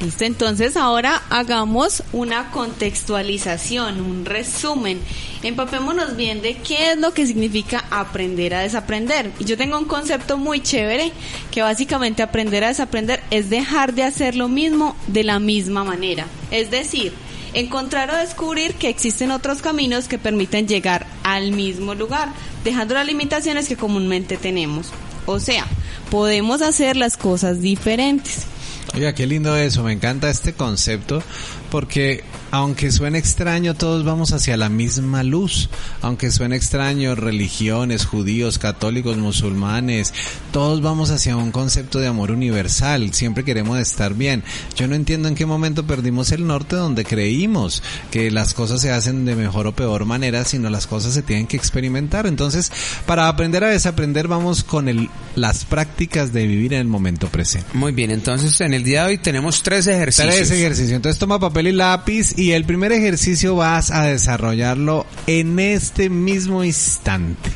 Listo, 0.00 0.24
entonces 0.24 0.76
ahora 0.76 1.22
hagamos 1.30 2.02
una 2.12 2.50
contextualización, 2.50 4.00
un 4.02 4.26
resumen. 4.26 5.00
Empapémonos 5.42 6.16
bien 6.16 6.42
de 6.42 6.58
qué 6.58 6.92
es 6.92 6.98
lo 6.98 7.14
que 7.14 7.26
significa 7.26 7.84
aprender 7.90 8.54
a 8.54 8.60
desaprender. 8.60 9.32
Y 9.38 9.44
yo 9.44 9.56
tengo 9.56 9.78
un 9.78 9.86
concepto 9.86 10.36
muy 10.36 10.60
chévere 10.60 11.12
que 11.50 11.62
básicamente 11.62 12.22
aprender 12.22 12.62
a 12.64 12.68
desaprender 12.68 13.22
es 13.30 13.48
dejar 13.48 13.94
de 13.94 14.02
hacer 14.02 14.36
lo 14.36 14.48
mismo 14.48 14.94
de 15.06 15.24
la 15.24 15.38
misma 15.38 15.82
manera. 15.82 16.26
Es 16.50 16.70
decir, 16.70 17.14
encontrar 17.54 18.10
o 18.10 18.16
descubrir 18.16 18.74
que 18.74 18.90
existen 18.90 19.30
otros 19.30 19.62
caminos 19.62 20.08
que 20.08 20.18
permiten 20.18 20.68
llegar 20.68 21.06
al 21.22 21.52
mismo 21.52 21.94
lugar, 21.94 22.28
dejando 22.64 22.94
las 22.94 23.06
limitaciones 23.06 23.66
que 23.66 23.76
comúnmente 23.76 24.36
tenemos. 24.36 24.92
O 25.24 25.40
sea, 25.40 25.66
podemos 26.10 26.60
hacer 26.60 26.98
las 26.98 27.16
cosas 27.16 27.62
diferentes. 27.62 28.46
Oiga, 28.94 29.14
qué 29.14 29.26
lindo 29.26 29.56
eso, 29.56 29.82
me 29.82 29.92
encanta 29.92 30.30
este 30.30 30.52
concepto 30.54 31.22
porque 31.70 32.24
aunque 32.56 32.90
suene 32.90 33.18
extraño, 33.18 33.74
todos 33.74 34.02
vamos 34.02 34.32
hacia 34.32 34.56
la 34.56 34.70
misma 34.70 35.22
luz. 35.22 35.68
Aunque 36.00 36.30
suene 36.30 36.56
extraño, 36.56 37.14
religiones, 37.14 38.06
judíos, 38.06 38.58
católicos, 38.58 39.18
musulmanes, 39.18 40.14
todos 40.52 40.80
vamos 40.80 41.10
hacia 41.10 41.36
un 41.36 41.52
concepto 41.52 41.98
de 41.98 42.06
amor 42.06 42.30
universal. 42.30 43.12
Siempre 43.12 43.44
queremos 43.44 43.78
estar 43.78 44.14
bien. 44.14 44.42
Yo 44.74 44.88
no 44.88 44.94
entiendo 44.94 45.28
en 45.28 45.34
qué 45.34 45.44
momento 45.44 45.86
perdimos 45.86 46.32
el 46.32 46.46
norte 46.46 46.76
donde 46.76 47.04
creímos 47.04 47.82
que 48.10 48.30
las 48.30 48.54
cosas 48.54 48.80
se 48.80 48.90
hacen 48.90 49.26
de 49.26 49.36
mejor 49.36 49.66
o 49.66 49.76
peor 49.76 50.06
manera, 50.06 50.44
sino 50.44 50.70
las 50.70 50.86
cosas 50.86 51.12
se 51.12 51.22
tienen 51.22 51.46
que 51.46 51.58
experimentar. 51.58 52.26
Entonces, 52.26 52.72
para 53.04 53.28
aprender 53.28 53.64
a 53.64 53.68
desaprender, 53.68 54.28
vamos 54.28 54.64
con 54.64 54.88
el, 54.88 55.10
las 55.34 55.66
prácticas 55.66 56.32
de 56.32 56.46
vivir 56.46 56.72
en 56.72 56.80
el 56.80 56.88
momento 56.88 57.28
presente. 57.28 57.68
Muy 57.74 57.92
bien, 57.92 58.10
entonces 58.10 58.58
en 58.62 58.72
el 58.72 58.82
día 58.82 59.02
de 59.02 59.08
hoy 59.08 59.18
tenemos 59.18 59.62
tres 59.62 59.86
ejercicios. 59.86 60.34
Tres 60.34 60.50
ejercicios. 60.50 60.96
Entonces 60.96 61.18
toma 61.18 61.38
papel 61.38 61.66
y 61.68 61.72
lápiz 61.72 62.32
y 62.46 62.52
el 62.52 62.64
primer 62.64 62.92
ejercicio 62.92 63.56
vas 63.56 63.90
a 63.90 64.04
desarrollarlo 64.04 65.04
en 65.26 65.58
este 65.58 66.08
mismo 66.10 66.62
instante. 66.62 67.50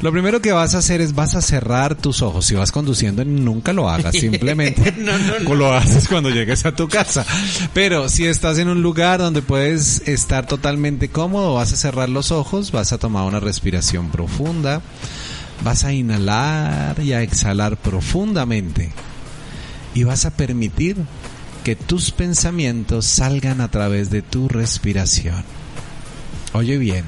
Lo 0.00 0.10
primero 0.10 0.42
que 0.42 0.50
vas 0.50 0.74
a 0.74 0.78
hacer 0.78 1.00
es 1.00 1.14
vas 1.14 1.36
a 1.36 1.40
cerrar 1.40 1.94
tus 1.94 2.20
ojos. 2.20 2.44
Si 2.44 2.56
vas 2.56 2.72
conduciendo, 2.72 3.24
nunca 3.24 3.72
lo 3.72 3.88
hagas. 3.88 4.16
Simplemente 4.20 4.92
lo 5.46 5.72
haces 5.72 6.08
cuando 6.08 6.30
llegues 6.30 6.66
a 6.66 6.74
tu 6.74 6.88
casa. 6.88 7.24
Pero 7.74 8.08
si 8.08 8.26
estás 8.26 8.58
en 8.58 8.68
un 8.68 8.82
lugar 8.82 9.20
donde 9.20 9.40
puedes 9.40 10.08
estar 10.08 10.48
totalmente 10.48 11.10
cómodo, 11.10 11.54
vas 11.54 11.72
a 11.72 11.76
cerrar 11.76 12.08
los 12.08 12.32
ojos, 12.32 12.72
vas 12.72 12.92
a 12.92 12.98
tomar 12.98 13.22
una 13.22 13.38
respiración 13.38 14.10
profunda, 14.10 14.82
vas 15.62 15.84
a 15.84 15.92
inhalar 15.92 16.98
y 16.98 17.12
a 17.12 17.22
exhalar 17.22 17.76
profundamente 17.76 18.90
y 19.94 20.02
vas 20.02 20.24
a 20.24 20.32
permitir 20.32 20.96
que 21.68 21.76
tus 21.76 22.12
pensamientos 22.12 23.04
salgan 23.04 23.60
a 23.60 23.70
través 23.70 24.08
de 24.08 24.22
tu 24.22 24.48
respiración. 24.48 25.44
Oye 26.54 26.78
bien, 26.78 27.04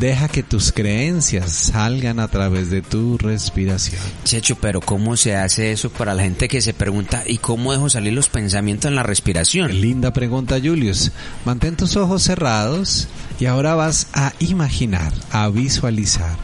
deja 0.00 0.26
que 0.26 0.42
tus 0.42 0.72
creencias 0.72 1.52
salgan 1.52 2.18
a 2.18 2.26
través 2.26 2.70
de 2.70 2.82
tu 2.82 3.18
respiración. 3.18 4.02
Checho, 4.24 4.56
pero 4.56 4.80
¿cómo 4.80 5.16
se 5.16 5.36
hace 5.36 5.70
eso 5.70 5.90
para 5.90 6.12
la 6.12 6.24
gente 6.24 6.48
que 6.48 6.60
se 6.60 6.74
pregunta 6.74 7.22
¿y 7.24 7.38
cómo 7.38 7.70
dejo 7.70 7.88
salir 7.88 8.14
los 8.14 8.28
pensamientos 8.28 8.88
en 8.88 8.96
la 8.96 9.04
respiración? 9.04 9.80
Linda 9.80 10.12
pregunta, 10.12 10.58
Julius. 10.60 11.12
Mantén 11.44 11.76
tus 11.76 11.94
ojos 11.94 12.24
cerrados 12.24 13.06
y 13.38 13.46
ahora 13.46 13.76
vas 13.76 14.08
a 14.12 14.32
imaginar, 14.40 15.12
a 15.30 15.48
visualizar 15.50 16.36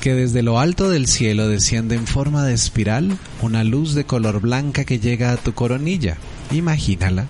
que 0.00 0.14
desde 0.14 0.42
lo 0.42 0.58
alto 0.58 0.90
del 0.90 1.06
cielo 1.06 1.48
desciende 1.48 1.94
en 1.94 2.06
forma 2.06 2.44
de 2.44 2.54
espiral 2.54 3.18
una 3.42 3.64
luz 3.64 3.94
de 3.94 4.04
color 4.04 4.40
blanca 4.40 4.84
que 4.84 4.98
llega 4.98 5.32
a 5.32 5.36
tu 5.36 5.54
coronilla. 5.54 6.16
Imagínala. 6.50 7.26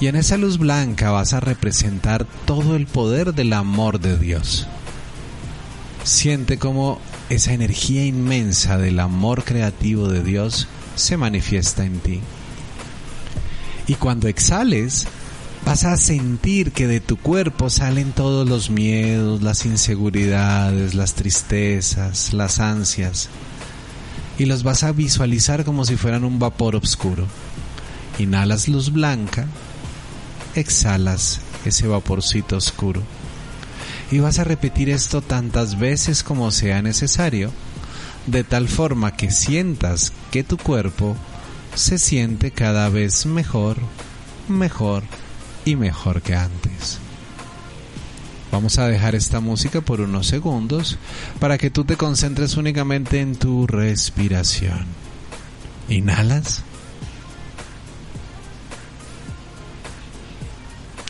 Y 0.00 0.08
en 0.08 0.16
esa 0.16 0.36
luz 0.36 0.58
blanca 0.58 1.10
vas 1.10 1.32
a 1.32 1.40
representar 1.40 2.26
todo 2.44 2.76
el 2.76 2.86
poder 2.86 3.32
del 3.34 3.52
amor 3.52 4.00
de 4.00 4.18
Dios. 4.18 4.66
Siente 6.02 6.58
como 6.58 7.00
esa 7.30 7.52
energía 7.52 8.04
inmensa 8.04 8.76
del 8.76 9.00
amor 9.00 9.44
creativo 9.44 10.08
de 10.08 10.22
Dios 10.22 10.68
se 10.96 11.16
manifiesta 11.16 11.84
en 11.84 11.98
ti. 12.00 12.20
Y 13.86 13.94
cuando 13.94 14.28
exhales, 14.28 15.06
vas 15.64 15.84
a 15.84 15.96
sentir 15.96 16.72
que 16.72 16.86
de 16.86 17.00
tu 17.00 17.16
cuerpo 17.16 17.70
salen 17.70 18.12
todos 18.12 18.48
los 18.48 18.70
miedos, 18.70 19.42
las 19.42 19.64
inseguridades, 19.64 20.94
las 20.94 21.14
tristezas, 21.14 22.32
las 22.32 22.60
ansias. 22.60 23.28
Y 24.38 24.44
los 24.44 24.62
vas 24.62 24.82
a 24.84 24.92
visualizar 24.92 25.64
como 25.64 25.84
si 25.84 25.96
fueran 25.96 26.24
un 26.24 26.38
vapor 26.38 26.76
oscuro. 26.76 27.26
Inhalas 28.18 28.68
luz 28.68 28.92
blanca, 28.92 29.46
exhalas 30.54 31.40
ese 31.64 31.86
vaporcito 31.86 32.56
oscuro. 32.56 33.02
Y 34.10 34.18
vas 34.18 34.38
a 34.38 34.44
repetir 34.44 34.90
esto 34.90 35.22
tantas 35.22 35.78
veces 35.78 36.22
como 36.22 36.50
sea 36.50 36.82
necesario, 36.82 37.50
de 38.26 38.44
tal 38.44 38.68
forma 38.68 39.16
que 39.16 39.30
sientas 39.30 40.12
que 40.30 40.44
tu 40.44 40.58
cuerpo 40.58 41.16
se 41.74 41.98
siente 41.98 42.50
cada 42.50 42.88
vez 42.88 43.26
mejor, 43.26 43.78
mejor, 44.48 45.02
y 45.64 45.76
mejor 45.76 46.22
que 46.22 46.34
antes. 46.34 46.98
Vamos 48.54 48.78
a 48.78 48.86
dejar 48.86 49.14
esta 49.16 49.40
música 49.40 49.80
por 49.80 50.00
unos 50.00 50.28
segundos 50.28 50.96
para 51.40 51.58
que 51.58 51.70
tú 51.70 51.84
te 51.84 51.96
concentres 51.96 52.56
únicamente 52.56 53.20
en 53.20 53.34
tu 53.34 53.66
respiración. 53.66 54.86
Inhalas. 55.88 56.62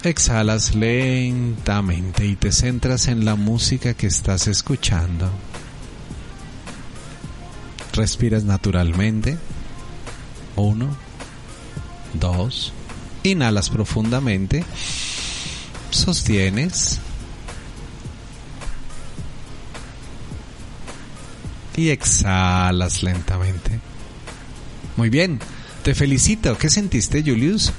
Exhalas 0.03 0.75
lentamente 0.75 2.27
y 2.27 2.37
te 2.37 2.51
centras 2.53 3.09
en 3.09 3.25
la 3.25 3.37
música 3.37 3.95
que 3.95 4.07
estás 4.07 4.49
escuchando. 4.49 5.31
Respiras 7.93 8.45
naturalmente. 8.45 9.39
Uno, 10.57 10.97
dos. 12.15 12.73
Inhalas 13.25 13.71
profundamente. 13.71 14.65
Sostienes. 15.91 17.01
Y 21.77 21.89
exhalas 21.89 23.03
lentamente. 23.03 23.81
Muy 24.97 25.11
bien. 25.11 25.41
Te 25.83 25.95
felicito. 25.95 26.57
¿Qué 26.57 26.71
sentiste, 26.71 27.23
Julius? 27.23 27.73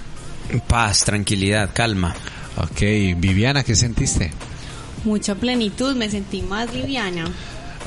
Paz, 0.68 1.06
tranquilidad, 1.06 1.72
calma. 1.74 2.14
Ok, 2.58 2.82
Viviana, 3.18 3.64
¿qué 3.64 3.76
sentiste? 3.76 4.32
Mucha 5.04 5.36
plenitud, 5.36 5.96
me 5.96 6.10
sentí 6.10 6.42
más 6.42 6.74
liviana. 6.74 7.26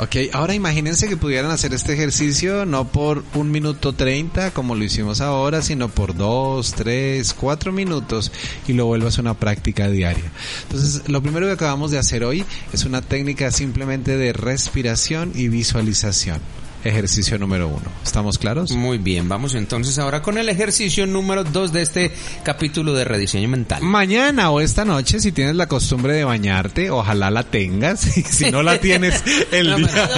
Ok, 0.00 0.14
ahora 0.32 0.54
imagínense 0.54 1.08
que 1.08 1.16
pudieran 1.16 1.50
hacer 1.50 1.74
este 1.74 1.92
ejercicio 1.92 2.64
no 2.64 2.86
por 2.86 3.24
un 3.34 3.50
minuto 3.50 3.94
treinta 3.94 4.52
como 4.52 4.76
lo 4.76 4.84
hicimos 4.84 5.20
ahora, 5.20 5.60
sino 5.60 5.88
por 5.88 6.14
dos, 6.14 6.72
tres, 6.74 7.34
cuatro 7.34 7.72
minutos 7.72 8.30
y 8.68 8.74
lo 8.74 8.86
vuelvas 8.86 9.18
una 9.18 9.34
práctica 9.34 9.90
diaria. 9.90 10.30
Entonces, 10.62 11.08
lo 11.08 11.20
primero 11.20 11.46
que 11.46 11.52
acabamos 11.52 11.90
de 11.90 11.98
hacer 11.98 12.22
hoy 12.22 12.44
es 12.72 12.84
una 12.84 13.02
técnica 13.02 13.50
simplemente 13.50 14.16
de 14.16 14.32
respiración 14.32 15.32
y 15.34 15.48
visualización. 15.48 16.40
Ejercicio 16.84 17.38
número 17.38 17.68
uno. 17.68 17.90
¿Estamos 18.04 18.38
claros? 18.38 18.72
Muy 18.72 18.98
bien, 18.98 19.28
vamos 19.28 19.54
entonces 19.54 19.98
ahora 19.98 20.22
con 20.22 20.38
el 20.38 20.48
ejercicio 20.48 21.06
número 21.06 21.44
dos 21.44 21.72
de 21.72 21.82
este 21.82 22.12
capítulo 22.44 22.94
de 22.94 23.04
rediseño 23.04 23.48
mental. 23.48 23.82
Mañana 23.82 24.50
o 24.50 24.60
esta 24.60 24.84
noche, 24.84 25.20
si 25.20 25.32
tienes 25.32 25.56
la 25.56 25.66
costumbre 25.66 26.12
de 26.12 26.24
bañarte, 26.24 26.90
ojalá 26.90 27.30
la 27.30 27.42
tengas. 27.42 28.16
Y 28.18 28.22
si 28.22 28.50
no 28.50 28.62
la 28.62 28.78
tienes, 28.78 29.22
el 29.52 29.76
día. 29.76 30.08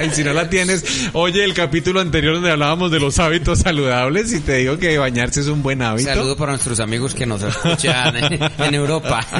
y 0.06 0.10
si 0.10 0.24
no 0.24 0.32
la 0.32 0.50
tienes, 0.50 1.10
oye 1.12 1.44
el 1.44 1.54
capítulo 1.54 2.00
anterior 2.00 2.34
donde 2.34 2.50
hablábamos 2.50 2.90
de 2.90 3.00
los 3.00 3.18
hábitos 3.18 3.60
saludables 3.60 4.32
y 4.32 4.40
te 4.40 4.56
digo 4.56 4.78
que 4.78 4.98
bañarse 4.98 5.40
es 5.40 5.46
un 5.46 5.62
buen 5.62 5.82
hábito. 5.82 6.08
Saludo 6.08 6.36
para 6.36 6.52
nuestros 6.52 6.80
amigos 6.80 7.14
que 7.14 7.26
nos 7.26 7.42
escuchan 7.42 8.14
en 8.58 8.74
Europa. 8.74 9.20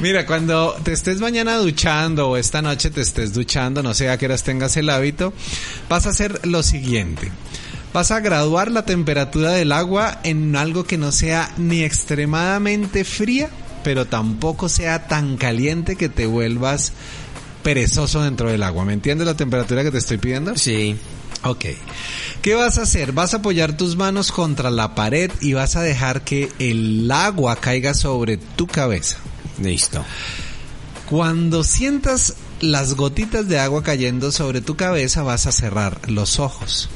Mira, 0.00 0.26
cuando 0.26 0.76
te 0.82 0.92
estés 0.92 1.20
mañana 1.20 1.56
duchando 1.56 2.30
o 2.30 2.36
esta 2.36 2.62
noche 2.62 2.90
te 2.90 3.00
estés 3.00 3.32
duchando, 3.32 3.82
no 3.82 3.94
sé 3.94 4.10
a 4.10 4.18
qué 4.18 4.26
horas 4.26 4.42
tengas 4.42 4.76
el 4.76 4.90
hábito, 4.90 5.32
vas 5.88 6.06
a 6.06 6.10
hacer 6.10 6.46
lo 6.46 6.62
siguiente. 6.62 7.30
Vas 7.92 8.10
a 8.10 8.20
graduar 8.20 8.70
la 8.70 8.86
temperatura 8.86 9.50
del 9.52 9.70
agua 9.70 10.20
en 10.24 10.56
algo 10.56 10.84
que 10.84 10.96
no 10.96 11.12
sea 11.12 11.52
ni 11.58 11.82
extremadamente 11.82 13.04
fría, 13.04 13.50
pero 13.84 14.06
tampoco 14.06 14.68
sea 14.68 15.08
tan 15.08 15.36
caliente 15.36 15.96
que 15.96 16.08
te 16.08 16.26
vuelvas 16.26 16.92
perezoso 17.62 18.22
dentro 18.22 18.48
del 18.48 18.62
agua. 18.62 18.84
¿Me 18.84 18.94
entiendes 18.94 19.26
la 19.26 19.36
temperatura 19.36 19.82
que 19.82 19.90
te 19.90 19.98
estoy 19.98 20.18
pidiendo? 20.18 20.56
Sí. 20.56 20.96
Ok. 21.44 21.66
¿Qué 22.40 22.54
vas 22.54 22.78
a 22.78 22.82
hacer? 22.82 23.12
Vas 23.12 23.34
a 23.34 23.38
apoyar 23.38 23.76
tus 23.76 23.96
manos 23.96 24.32
contra 24.32 24.70
la 24.70 24.94
pared 24.94 25.30
y 25.40 25.52
vas 25.52 25.76
a 25.76 25.82
dejar 25.82 26.22
que 26.22 26.50
el 26.58 27.10
agua 27.10 27.56
caiga 27.56 27.94
sobre 27.94 28.36
tu 28.36 28.66
cabeza. 28.66 29.18
Listo. 29.62 30.04
Cuando 31.08 31.62
sientas 31.62 32.34
las 32.60 32.94
gotitas 32.94 33.48
de 33.48 33.58
agua 33.58 33.82
cayendo 33.82 34.32
sobre 34.32 34.60
tu 34.60 34.76
cabeza 34.76 35.22
vas 35.22 35.46
a 35.46 35.52
cerrar 35.52 36.08
los 36.08 36.38
ojos. 36.38 36.88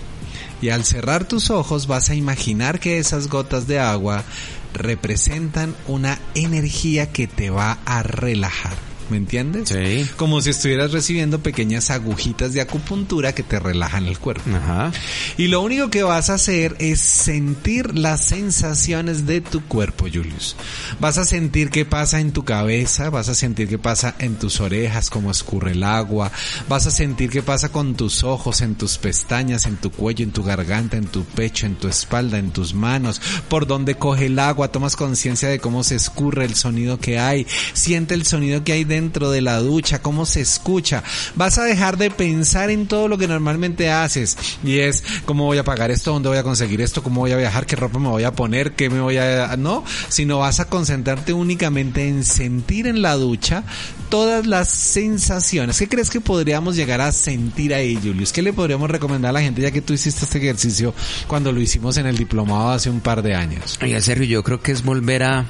Y 0.63 0.71
al 0.71 0.85
cerrar 0.85 1.27
tus 1.27 1.51
ojos 1.51 1.87
vas 1.87 2.09
a 2.09 2.15
imaginar 2.15 2.81
que 2.81 2.99
esas 2.99 3.29
gotas 3.29 3.67
de 3.67 3.79
agua 3.79 4.25
representan 4.73 5.75
una 5.87 6.19
energía 6.35 7.13
que 7.13 7.27
te 7.27 7.51
va 7.51 7.79
a 7.85 8.03
relajar. 8.03 8.75
¿Me 9.11 9.17
entiendes? 9.17 9.69
Sí. 9.69 10.09
Como 10.17 10.41
si 10.41 10.51
estuvieras 10.51 10.93
recibiendo 10.93 11.41
pequeñas 11.41 11.91
agujitas 11.91 12.53
de 12.53 12.61
acupuntura 12.61 13.35
que 13.35 13.43
te 13.43 13.59
relajan 13.59 14.07
el 14.07 14.19
cuerpo. 14.19 14.51
Ajá. 14.51 14.93
Y 15.37 15.49
lo 15.49 15.63
único 15.63 15.91
que 15.91 16.03
vas 16.03 16.31
a 16.31 16.35
hacer 16.35 16.77
es 16.79 17.01
sentir 17.01 17.97
las 17.97 18.25
sensaciones 18.25 19.27
de 19.27 19.41
tu 19.41 19.63
cuerpo, 19.65 20.07
Julius. 20.13 20.57
Vas 21.01 21.19
a 21.19 21.25
sentir 21.25 21.71
qué 21.71 21.85
pasa 21.85 22.21
en 22.21 22.33
tu 22.33 22.45
cabeza, 22.45 23.11
vas 23.11 23.29
a 23.29 23.35
sentir 23.35 23.69
qué 23.69 23.79
pasa 23.79 24.15
en 24.19 24.37
tus 24.37 24.61
orejas, 24.61 25.11
cómo 25.11 25.31
escurre 25.31 25.73
el 25.73 25.85
agua, 25.85 26.33
vas 26.69 26.87
a 26.87 26.91
sentir 26.91 27.31
qué 27.31 27.43
pasa 27.43 27.69
con 27.71 27.95
tus 27.95 28.25
ojos, 28.25 28.61
en 28.61 28.75
tus 28.75 28.99
pestañas, 28.99 29.67
en 29.67 29.77
tu 29.77 29.91
cuello, 29.91 30.25
en 30.25 30.33
tu 30.33 30.43
garganta, 30.43 30.97
en 30.97 31.07
tu 31.07 31.25
pecho, 31.25 31.67
en 31.67 31.77
tu 31.77 31.89
espalda, 31.89 32.39
en 32.39 32.51
tus 32.51 32.75
manos, 32.75 33.21
por 33.49 33.67
donde 33.67 33.97
coge 33.97 34.27
el 34.27 34.39
agua, 34.39 34.73
tomas 34.73 34.97
conciencia 34.97 35.49
de 35.49 35.61
cómo 35.61 35.85
se 35.85 35.95
escurre 35.95 36.45
el 36.45 36.55
sonido 36.55 36.99
que 36.99 37.19
hay, 37.19 37.47
siente 37.73 38.15
el 38.15 38.27
sonido 38.27 38.65
que 38.65 38.73
hay 38.73 38.85
dentro 38.97 39.31
de 39.31 39.41
la 39.41 39.59
ducha, 39.61 40.01
cómo 40.01 40.27
se 40.27 40.41
escucha. 40.41 41.03
Vas 41.35 41.59
a 41.59 41.65
dejar 41.65 41.97
de 41.97 42.11
pensar 42.11 42.71
en 42.71 42.87
todo 42.87 43.09
lo 43.09 43.19
que 43.19 43.29
normalmente 43.29 43.91
haces 43.91 44.37
y 44.65 44.79
es 44.79 45.05
cómo 45.25 45.45
voy 45.45 45.59
a 45.59 45.65
pagar 45.65 45.91
esto, 45.91 46.13
dónde 46.13 46.29
voy 46.29 46.39
a 46.39 46.43
conseguir 46.43 46.81
esto, 46.81 47.03
cómo 47.03 47.21
voy 47.21 47.33
a 47.33 47.37
viajar, 47.37 47.67
qué 47.67 47.77
ropa 47.77 47.99
me 47.99 48.09
voy 48.09 48.25
a 48.25 48.33
poner, 48.33 48.73
qué 48.73 48.91
me 48.91 49.01
voy 49.01 49.19
a... 49.19 49.57
No, 49.57 49.85
sino 50.09 50.39
vas 50.39 50.61
a 50.61 50.67
concentrarte 50.67 51.33
únicamente 51.33 52.09
en 52.09 52.25
sentir 52.25 52.87
en 52.87 53.03
la 53.03 53.15
ducha 53.15 53.65
todas 54.09 54.47
las 54.47 54.69
sensaciones. 54.69 55.79
¿Qué 55.79 55.89
crees 55.89 56.11
que 56.11 56.21
podríamos 56.21 56.77
llegar 56.77 57.01
a 57.01 57.13
sentir 57.13 57.75
ahí, 57.75 57.99
Julius? 58.03 58.33
¿Qué 58.33 58.43
le 58.43 58.53
podríamos 58.53 58.91
recomendar 58.91 59.31
a 59.31 59.33
la 59.33 59.43
gente 59.43 59.63
ya 59.63 59.71
que 59.71 59.83
tú 59.83 59.93
hiciste 59.93 60.25
este 60.25 60.39
ejercicio 60.39 60.95
cuando 61.27 61.53
lo 61.53 61.61
hicimos 61.61 61.97
en 61.97 62.07
el 62.07 62.17
diplomado 62.17 62.71
hace 62.71 62.91
un 62.91 63.01
par 63.01 63.23
de 63.23 63.35
años? 63.35 63.79
Oiga, 63.83 64.01
Sergio, 64.01 64.27
yo 64.27 64.43
creo 64.43 64.61
que 64.61 64.73
es 64.73 64.83
volver 64.83 65.23
a, 65.23 65.47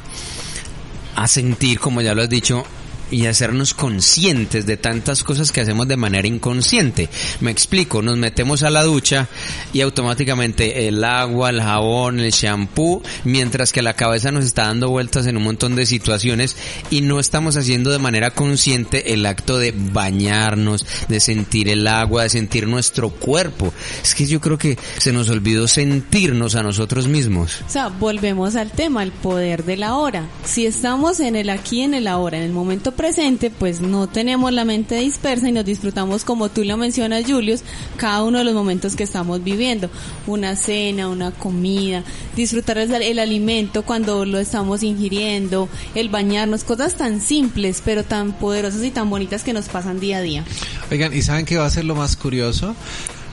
a 1.14 1.28
sentir, 1.28 1.78
como 1.78 2.00
ya 2.00 2.14
lo 2.14 2.22
has 2.22 2.30
dicho, 2.30 2.64
y 3.10 3.26
hacernos 3.26 3.74
conscientes 3.74 4.66
de 4.66 4.76
tantas 4.76 5.22
cosas 5.22 5.52
que 5.52 5.60
hacemos 5.60 5.88
de 5.88 5.96
manera 5.96 6.28
inconsciente. 6.28 7.08
Me 7.40 7.50
explico, 7.50 8.02
nos 8.02 8.16
metemos 8.16 8.62
a 8.62 8.70
la 8.70 8.82
ducha 8.82 9.28
y 9.72 9.80
automáticamente 9.80 10.88
el 10.88 11.02
agua, 11.04 11.50
el 11.50 11.62
jabón, 11.62 12.20
el 12.20 12.30
shampoo, 12.30 13.02
mientras 13.24 13.72
que 13.72 13.82
la 13.82 13.94
cabeza 13.94 14.32
nos 14.32 14.44
está 14.44 14.64
dando 14.64 14.90
vueltas 14.90 15.26
en 15.26 15.36
un 15.36 15.44
montón 15.44 15.76
de 15.76 15.86
situaciones 15.86 16.56
y 16.90 17.00
no 17.00 17.20
estamos 17.20 17.56
haciendo 17.56 17.90
de 17.90 17.98
manera 17.98 18.30
consciente 18.30 19.12
el 19.12 19.26
acto 19.26 19.58
de 19.58 19.72
bañarnos, 19.76 20.84
de 21.08 21.20
sentir 21.20 21.68
el 21.68 21.86
agua, 21.86 22.24
de 22.24 22.30
sentir 22.30 22.66
nuestro 22.66 23.10
cuerpo. 23.10 23.72
Es 24.02 24.14
que 24.14 24.26
yo 24.26 24.40
creo 24.40 24.58
que 24.58 24.78
se 24.98 25.12
nos 25.12 25.28
olvidó 25.30 25.68
sentirnos 25.68 26.54
a 26.54 26.62
nosotros 26.62 27.08
mismos. 27.08 27.60
O 27.66 27.70
sea, 27.70 27.88
volvemos 27.88 28.56
al 28.56 28.70
tema, 28.70 29.02
el 29.02 29.12
poder 29.12 29.64
de 29.64 29.76
la 29.76 29.96
hora. 29.96 30.28
Si 30.44 30.66
estamos 30.66 31.20
en 31.20 31.36
el 31.36 31.50
aquí, 31.50 31.82
en 31.82 31.94
el 31.94 32.06
ahora, 32.06 32.38
en 32.38 32.44
el 32.44 32.52
momento 32.52 32.92
presente, 32.96 33.50
pues 33.50 33.80
no 33.80 34.08
tenemos 34.08 34.52
la 34.52 34.64
mente 34.64 34.96
dispersa 34.96 35.48
y 35.48 35.52
nos 35.52 35.64
disfrutamos, 35.64 36.24
como 36.24 36.48
tú 36.48 36.64
lo 36.64 36.76
mencionas, 36.76 37.24
Julius, 37.26 37.62
cada 37.96 38.24
uno 38.24 38.38
de 38.38 38.44
los 38.44 38.54
momentos 38.54 38.96
que 38.96 39.04
estamos 39.04 39.44
viviendo. 39.44 39.90
Una 40.26 40.56
cena, 40.56 41.08
una 41.08 41.30
comida, 41.30 42.02
disfrutar 42.34 42.78
el, 42.78 42.92
el 42.94 43.18
alimento 43.18 43.84
cuando 43.84 44.24
lo 44.24 44.38
estamos 44.38 44.82
ingiriendo, 44.82 45.68
el 45.94 46.08
bañarnos, 46.08 46.64
cosas 46.64 46.94
tan 46.94 47.20
simples, 47.20 47.82
pero 47.84 48.04
tan 48.04 48.32
poderosas 48.32 48.82
y 48.82 48.90
tan 48.90 49.08
bonitas 49.10 49.44
que 49.44 49.52
nos 49.52 49.68
pasan 49.68 50.00
día 50.00 50.18
a 50.18 50.22
día. 50.22 50.44
Oigan, 50.90 51.12
¿y 51.14 51.22
saben 51.22 51.44
qué 51.44 51.58
va 51.58 51.66
a 51.66 51.70
ser 51.70 51.84
lo 51.84 51.94
más 51.94 52.16
curioso? 52.16 52.74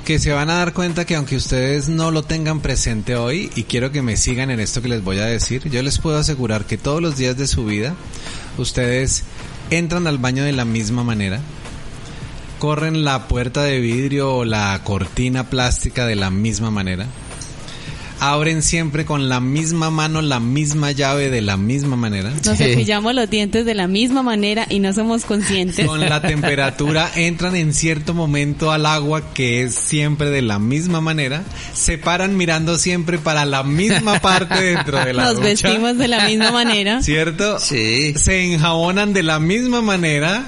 que 0.03 0.19
se 0.19 0.33
van 0.33 0.49
a 0.49 0.55
dar 0.55 0.73
cuenta 0.73 1.05
que 1.05 1.15
aunque 1.15 1.37
ustedes 1.37 1.87
no 1.87 2.11
lo 2.11 2.23
tengan 2.23 2.59
presente 2.59 3.15
hoy, 3.15 3.49
y 3.55 3.63
quiero 3.63 3.91
que 3.91 4.01
me 4.01 4.17
sigan 4.17 4.51
en 4.51 4.59
esto 4.59 4.81
que 4.81 4.89
les 4.89 5.01
voy 5.01 5.19
a 5.19 5.25
decir, 5.25 5.69
yo 5.69 5.81
les 5.81 5.97
puedo 5.97 6.17
asegurar 6.17 6.65
que 6.65 6.77
todos 6.77 7.01
los 7.01 7.15
días 7.15 7.37
de 7.37 7.47
su 7.47 7.65
vida 7.65 7.95
ustedes 8.57 9.23
entran 9.69 10.07
al 10.07 10.17
baño 10.17 10.43
de 10.43 10.51
la 10.51 10.65
misma 10.65 11.03
manera, 11.03 11.39
corren 12.59 13.03
la 13.03 13.27
puerta 13.27 13.63
de 13.63 13.79
vidrio 13.79 14.35
o 14.35 14.45
la 14.45 14.79
cortina 14.83 15.49
plástica 15.49 16.05
de 16.05 16.15
la 16.15 16.29
misma 16.29 16.71
manera, 16.71 17.07
abren 18.19 18.61
siempre 18.61 19.05
con 19.05 19.29
la 19.29 19.39
misma 19.39 19.89
mano 19.89 20.21
la 20.21 20.39
misma 20.39 20.91
llave 20.91 21.29
de 21.29 21.41
la 21.41 21.57
misma 21.57 21.95
manera. 21.95 22.31
Nos 22.45 22.57
cepillamos 22.57 23.13
los 23.13 23.29
dientes 23.29 23.65
de 23.65 23.73
la 23.73 23.87
misma 23.87 24.23
manera 24.23 24.65
y 24.69 24.79
no 24.79 24.93
somos 24.93 25.25
conscientes. 25.25 25.85
Con 25.85 25.99
la 25.99 26.21
temperatura 26.21 27.09
entran 27.15 27.55
en 27.55 27.73
cierto 27.73 28.13
momento 28.13 28.71
al 28.71 28.85
agua 28.85 29.33
que 29.33 29.63
es 29.63 29.75
siempre 29.75 30.29
de 30.29 30.41
la 30.41 30.59
misma 30.59 31.01
manera, 31.01 31.43
se 31.73 31.97
paran 31.97 32.37
mirando 32.37 32.77
siempre 32.77 33.17
para 33.17 33.45
la 33.45 33.63
misma 33.63 34.19
parte 34.19 34.61
dentro 34.61 35.03
de 35.03 35.13
la 35.13 35.23
Nos 35.23 35.35
ducha. 35.35 35.45
vestimos 35.47 35.97
de 35.97 36.07
la 36.07 36.27
misma 36.27 36.51
manera. 36.51 37.01
¿Cierto? 37.01 37.59
Sí. 37.59 38.13
Se 38.15 38.53
enjabonan 38.53 39.13
de 39.13 39.23
la 39.23 39.39
misma 39.39 39.81
manera, 39.81 40.45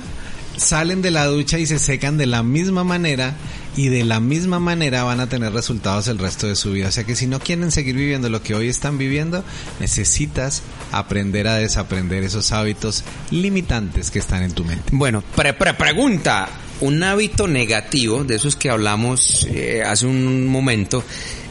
salen 0.58 1.02
de 1.02 1.12
la 1.12 1.26
ducha 1.26 1.60
y 1.60 1.66
se 1.66 1.80
secan 1.80 2.18
de 2.18 2.26
la 2.26 2.44
misma 2.44 2.84
manera 2.84 3.36
y 3.76 3.90
de 3.90 4.06
la 4.06 4.20
misma 4.20 4.60
manera 4.60 5.04
van 5.04 5.20
a 5.20 5.28
tener 5.28 5.54
resultados 5.54 6.08
el 6.08 6.18
resto 6.18 6.48
de 6.48 6.56
su 6.56 6.72
vida. 6.72 6.88
O 6.88 6.92
sea 6.92 7.04
que 7.04 7.16
si 7.16 7.28
no 7.28 7.40
quieren 7.40 7.72
seguir 7.72 7.96
viviendo 7.96 8.30
lo 8.30 8.42
que 8.42 8.56
hoy 8.56 8.70
están 8.70 8.98
viviendo, 8.98 9.44
necesitas 9.80 10.64
aprender 10.92 11.48
a 11.48 11.56
desaprender 11.56 12.24
esos 12.24 12.52
hábitos 12.52 13.04
limitantes 13.32 14.12
que 14.12 14.20
están 14.20 14.44
en 14.44 14.54
tu 14.54 14.64
mente. 14.64 14.86
Bueno, 14.92 15.24
pre, 15.36 15.54
pre 15.54 15.74
pregunta. 15.74 16.50
Un 16.82 17.02
hábito 17.04 17.48
negativo, 17.48 18.26
de 18.26 18.36
esos 18.36 18.58
que 18.58 18.70
hablamos 18.70 19.48
eh, 19.50 19.82
hace 19.82 20.06
un 20.06 20.46
momento, 20.46 21.06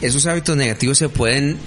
esos 0.05 0.25
hábitos 0.25 0.55
negativos 0.55 0.97
se 0.97 1.09
pueden 1.09 1.57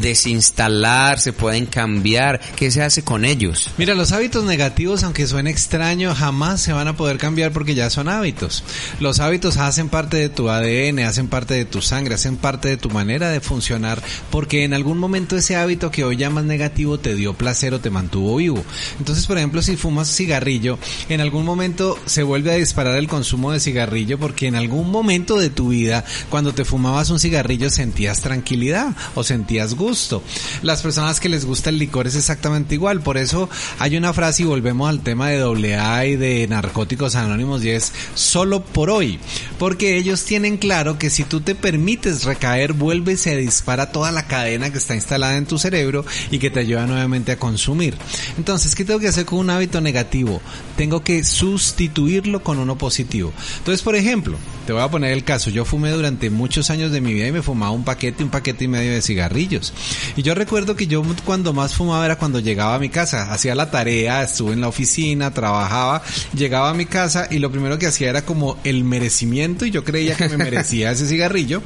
desinstalar, 0.00 1.18
se 1.20 1.32
pueden 1.32 1.66
cambiar. 1.66 2.40
¿Qué 2.56 2.70
se 2.70 2.82
hace 2.82 3.02
con 3.02 3.24
ellos? 3.24 3.70
Mira, 3.78 3.94
los 3.94 4.12
hábitos 4.12 4.44
negativos, 4.44 5.02
aunque 5.02 5.26
suene 5.26 5.50
extraño, 5.50 6.14
jamás 6.14 6.60
se 6.60 6.72
van 6.72 6.88
a 6.88 6.96
poder 6.96 7.18
cambiar 7.18 7.52
porque 7.52 7.74
ya 7.74 7.90
son 7.90 8.08
hábitos. 8.08 8.64
Los 9.00 9.20
hábitos 9.20 9.56
hacen 9.56 9.88
parte 9.88 10.16
de 10.16 10.28
tu 10.28 10.48
ADN, 10.50 11.00
hacen 11.00 11.28
parte 11.28 11.54
de 11.54 11.64
tu 11.64 11.82
sangre, 11.82 12.14
hacen 12.14 12.36
parte 12.36 12.68
de 12.68 12.76
tu 12.76 12.90
manera 12.90 13.30
de 13.30 13.40
funcionar, 13.40 14.02
porque 14.30 14.64
en 14.64 14.74
algún 14.74 14.98
momento 14.98 15.36
ese 15.36 15.56
hábito 15.56 15.90
que 15.90 16.04
hoy 16.04 16.16
llamas 16.16 16.44
negativo 16.44 16.98
te 16.98 17.14
dio 17.14 17.34
placer 17.34 17.74
o 17.74 17.80
te 17.80 17.90
mantuvo 17.90 18.36
vivo. 18.36 18.64
Entonces, 18.98 19.26
por 19.26 19.38
ejemplo, 19.38 19.62
si 19.62 19.76
fumas 19.76 20.14
cigarrillo, 20.14 20.78
en 21.08 21.20
algún 21.20 21.44
momento 21.44 21.98
se 22.06 22.22
vuelve 22.22 22.52
a 22.52 22.56
disparar 22.56 22.96
el 22.96 23.08
consumo 23.08 23.52
de 23.52 23.60
cigarrillo 23.60 24.18
porque 24.18 24.46
en 24.46 24.54
algún 24.54 24.90
momento 24.90 25.36
de 25.36 25.50
tu 25.50 25.68
vida, 25.68 26.04
cuando 26.30 26.52
te 26.52 26.64
fumabas 26.64 27.10
un 27.10 27.18
cigarrillo, 27.18 27.70
sentías 27.88 28.20
tranquilidad 28.20 28.94
o 29.14 29.24
sentías 29.24 29.74
gusto. 29.74 30.22
Las 30.62 30.82
personas 30.82 31.20
que 31.20 31.30
les 31.30 31.46
gusta 31.46 31.70
el 31.70 31.78
licor 31.78 32.06
es 32.06 32.16
exactamente 32.16 32.74
igual. 32.74 33.00
Por 33.00 33.16
eso 33.16 33.48
hay 33.78 33.96
una 33.96 34.12
frase 34.12 34.42
y 34.42 34.46
volvemos 34.46 34.90
al 34.90 35.00
tema 35.00 35.30
de 35.30 35.74
AA 35.74 36.06
y 36.06 36.16
de 36.16 36.46
narcóticos 36.48 37.14
anónimos 37.14 37.64
y 37.64 37.70
es 37.70 37.92
solo 38.14 38.62
por 38.62 38.90
hoy. 38.90 39.18
Porque 39.58 39.96
ellos 39.96 40.22
tienen 40.24 40.58
claro 40.58 40.98
que 40.98 41.08
si 41.08 41.24
tú 41.24 41.40
te 41.40 41.54
permites 41.54 42.24
recaer, 42.24 42.74
vuelve 42.74 43.14
y 43.14 43.16
se 43.16 43.36
dispara 43.38 43.90
toda 43.90 44.12
la 44.12 44.26
cadena 44.26 44.70
que 44.70 44.78
está 44.78 44.94
instalada 44.94 45.36
en 45.36 45.46
tu 45.46 45.58
cerebro 45.58 46.04
y 46.30 46.38
que 46.38 46.50
te 46.50 46.60
ayuda 46.60 46.86
nuevamente 46.86 47.32
a 47.32 47.38
consumir. 47.38 47.96
Entonces, 48.36 48.74
¿qué 48.74 48.84
tengo 48.84 49.00
que 49.00 49.08
hacer 49.08 49.24
con 49.24 49.38
un 49.38 49.48
hábito 49.48 49.80
negativo? 49.80 50.42
Tengo 50.76 51.02
que 51.02 51.24
sustituirlo 51.24 52.42
con 52.42 52.58
uno 52.58 52.76
positivo. 52.76 53.32
Entonces, 53.58 53.82
por 53.82 53.96
ejemplo, 53.96 54.36
te 54.66 54.74
voy 54.74 54.82
a 54.82 54.90
poner 54.90 55.12
el 55.12 55.24
caso. 55.24 55.48
Yo 55.48 55.64
fumé 55.64 55.90
durante 55.90 56.28
muchos 56.28 56.68
años 56.68 56.92
de 56.92 57.00
mi 57.00 57.14
vida 57.14 57.26
y 57.26 57.32
me 57.32 57.40
fumaba 57.40 57.67
un 57.70 57.84
paquete, 57.84 58.22
un 58.24 58.30
paquete 58.30 58.64
y 58.64 58.68
medio 58.68 58.92
de 58.92 59.02
cigarrillos. 59.02 59.72
Y 60.16 60.22
yo 60.22 60.34
recuerdo 60.34 60.76
que 60.76 60.86
yo 60.86 61.02
cuando 61.24 61.52
más 61.52 61.74
fumaba 61.74 62.04
era 62.04 62.16
cuando 62.16 62.40
llegaba 62.40 62.74
a 62.74 62.78
mi 62.78 62.88
casa. 62.88 63.32
Hacía 63.32 63.54
la 63.54 63.70
tarea, 63.70 64.22
estuve 64.22 64.52
en 64.52 64.60
la 64.60 64.68
oficina, 64.68 65.32
trabajaba, 65.32 66.02
llegaba 66.34 66.70
a 66.70 66.74
mi 66.74 66.86
casa 66.86 67.28
y 67.30 67.38
lo 67.38 67.50
primero 67.50 67.78
que 67.78 67.86
hacía 67.86 68.10
era 68.10 68.22
como 68.22 68.58
el 68.64 68.84
merecimiento 68.84 69.64
y 69.66 69.70
yo 69.70 69.84
creía 69.84 70.16
que 70.16 70.28
me 70.28 70.36
merecía 70.44 70.90
ese 70.92 71.06
cigarrillo 71.06 71.62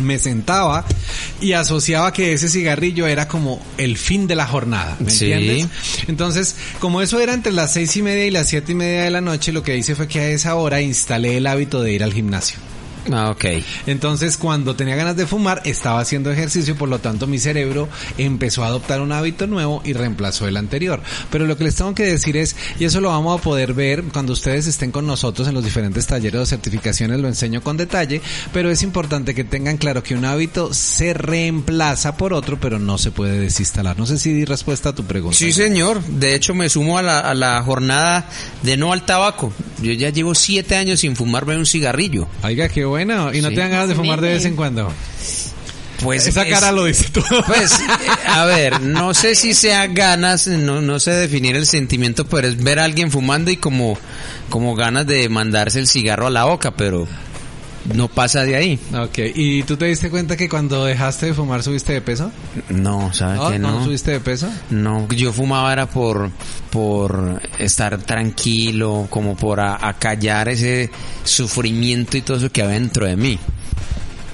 me 0.00 0.18
sentaba 0.18 0.84
y 1.40 1.52
asociaba 1.52 2.12
que 2.12 2.32
ese 2.32 2.48
cigarrillo 2.48 3.06
era 3.06 3.28
como 3.28 3.62
el 3.78 3.96
fin 3.96 4.26
de 4.26 4.34
la 4.34 4.44
jornada, 4.44 4.96
¿me 4.98 5.08
Sí. 5.08 5.30
entiendes? 5.30 5.68
Entonces, 6.08 6.56
como 6.80 7.00
eso 7.00 7.20
era 7.20 7.32
entre 7.32 7.52
las 7.52 7.74
seis 7.74 7.96
y 7.96 8.02
media 8.02 8.26
y 8.26 8.32
las 8.32 8.48
siete 8.48 8.72
y 8.72 8.74
media 8.74 9.02
de 9.04 9.10
la 9.12 9.20
noche, 9.20 9.52
lo 9.52 9.62
que 9.62 9.76
hice 9.76 9.94
fue 9.94 10.08
que 10.08 10.18
a 10.18 10.28
esa 10.30 10.56
hora 10.56 10.80
instalé 10.80 11.36
el 11.36 11.46
hábito 11.46 11.80
de 11.80 11.92
ir 11.92 12.02
al 12.02 12.12
gimnasio. 12.12 12.58
Ah, 13.12 13.30
ok. 13.30 13.44
Entonces, 13.86 14.36
cuando 14.36 14.76
tenía 14.76 14.96
ganas 14.96 15.16
de 15.16 15.26
fumar, 15.26 15.62
estaba 15.64 16.00
haciendo 16.00 16.30
ejercicio, 16.32 16.76
por 16.76 16.88
lo 16.88 16.98
tanto 16.98 17.26
mi 17.26 17.38
cerebro 17.38 17.88
empezó 18.18 18.64
a 18.64 18.68
adoptar 18.68 19.00
un 19.00 19.12
hábito 19.12 19.46
nuevo 19.46 19.82
y 19.84 19.92
reemplazó 19.92 20.48
el 20.48 20.56
anterior. 20.56 21.00
Pero 21.30 21.46
lo 21.46 21.56
que 21.56 21.64
les 21.64 21.74
tengo 21.74 21.94
que 21.94 22.04
decir 22.04 22.36
es, 22.36 22.56
y 22.78 22.84
eso 22.84 23.00
lo 23.00 23.10
vamos 23.10 23.38
a 23.38 23.42
poder 23.42 23.74
ver 23.74 24.04
cuando 24.12 24.32
ustedes 24.32 24.66
estén 24.66 24.90
con 24.90 25.06
nosotros 25.06 25.48
en 25.48 25.54
los 25.54 25.64
diferentes 25.64 26.06
talleres 26.06 26.40
o 26.40 26.46
certificaciones, 26.46 27.20
lo 27.20 27.28
enseño 27.28 27.62
con 27.62 27.76
detalle, 27.76 28.20
pero 28.52 28.70
es 28.70 28.82
importante 28.82 29.34
que 29.34 29.44
tengan 29.44 29.76
claro 29.76 30.02
que 30.02 30.14
un 30.14 30.24
hábito 30.24 30.72
se 30.72 31.14
reemplaza 31.14 32.16
por 32.16 32.32
otro, 32.32 32.58
pero 32.60 32.78
no 32.78 32.98
se 32.98 33.10
puede 33.10 33.40
desinstalar. 33.40 33.98
No 33.98 34.06
sé 34.06 34.18
si 34.18 34.32
di 34.32 34.44
respuesta 34.44 34.90
a 34.90 34.94
tu 34.94 35.04
pregunta. 35.04 35.36
Sí, 35.36 35.52
señor. 35.52 36.02
De 36.04 36.34
hecho, 36.34 36.54
me 36.54 36.68
sumo 36.68 36.98
a 36.98 37.02
la, 37.02 37.20
a 37.20 37.34
la 37.34 37.62
jornada 37.62 38.28
de 38.62 38.76
no 38.76 38.92
al 38.92 39.04
tabaco. 39.04 39.52
Yo 39.82 39.92
ya 39.92 40.10
llevo 40.10 40.34
siete 40.34 40.76
años 40.76 41.00
sin 41.00 41.16
fumarme 41.16 41.56
un 41.56 41.66
cigarrillo. 41.66 42.26
Oiga, 42.42 42.68
qué 42.68 42.84
bueno. 42.94 43.32
¿Y 43.34 43.40
no 43.40 43.48
Sí. 43.48 43.54
te 43.56 43.60
dan 43.60 43.70
ganas 43.70 43.88
de 43.88 43.94
fumar 43.94 44.20
de 44.20 44.28
vez 44.30 44.44
en 44.44 44.54
cuando? 44.56 44.92
Pues 46.02 46.26
Esa 46.26 46.42
es- 46.42 46.52
cara 46.52 46.70
lo 46.72 46.84
dice 46.84 47.08
todo. 47.10 47.44
Pues, 47.46 47.72
eh, 47.72 47.84
a 48.26 48.44
ver, 48.44 48.80
no 48.80 49.14
sé 49.14 49.34
si 49.34 49.54
sea 49.54 49.86
ganas, 49.86 50.46
no, 50.46 50.80
no 50.80 51.00
sé 51.00 51.12
definir 51.12 51.56
el 51.56 51.66
sentimiento, 51.66 52.26
pero 52.26 52.46
es 52.48 52.62
ver 52.62 52.78
a 52.78 52.84
alguien 52.84 53.10
fumando 53.10 53.50
y 53.50 53.56
como, 53.56 53.96
como 54.50 54.74
ganas 54.74 55.06
de 55.06 55.28
mandarse 55.28 55.78
el 55.78 55.86
cigarro 55.88 56.26
a 56.26 56.30
la 56.30 56.44
boca, 56.44 56.72
pero 56.72 57.06
no 57.92 58.08
pasa 58.08 58.42
de 58.44 58.56
ahí. 58.56 58.78
Ok, 58.94 59.18
¿y 59.34 59.62
tú 59.64 59.76
te 59.76 59.86
diste 59.86 60.10
cuenta 60.10 60.36
que 60.36 60.48
cuando 60.48 60.84
dejaste 60.84 61.26
de 61.26 61.34
fumar 61.34 61.62
subiste 61.62 61.92
de 61.92 62.00
peso? 62.00 62.30
No, 62.70 63.12
¿sabes 63.12 63.40
¿No? 63.40 63.50
que 63.50 63.58
¿No 63.58 63.72
no? 63.72 63.84
subiste 63.84 64.12
de 64.12 64.20
peso? 64.20 64.48
No, 64.70 65.06
yo 65.08 65.32
fumaba 65.32 65.72
era 65.72 65.86
por, 65.86 66.30
por 66.70 67.42
estar 67.58 67.98
tranquilo, 67.98 69.06
como 69.10 69.36
por 69.36 69.60
acallar 69.60 70.48
ese 70.48 70.90
sufrimiento 71.24 72.16
y 72.16 72.22
todo 72.22 72.36
eso 72.38 72.50
que 72.50 72.62
había 72.62 72.74
dentro 72.78 73.06
de 73.06 73.16
mí. 73.16 73.38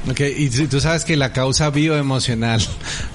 Ok, 0.09 0.21
y 0.21 0.51
si 0.51 0.67
tú 0.67 0.81
sabes 0.81 1.05
que 1.05 1.17
la 1.17 1.33
causa 1.33 1.69
bioemocional 1.71 2.63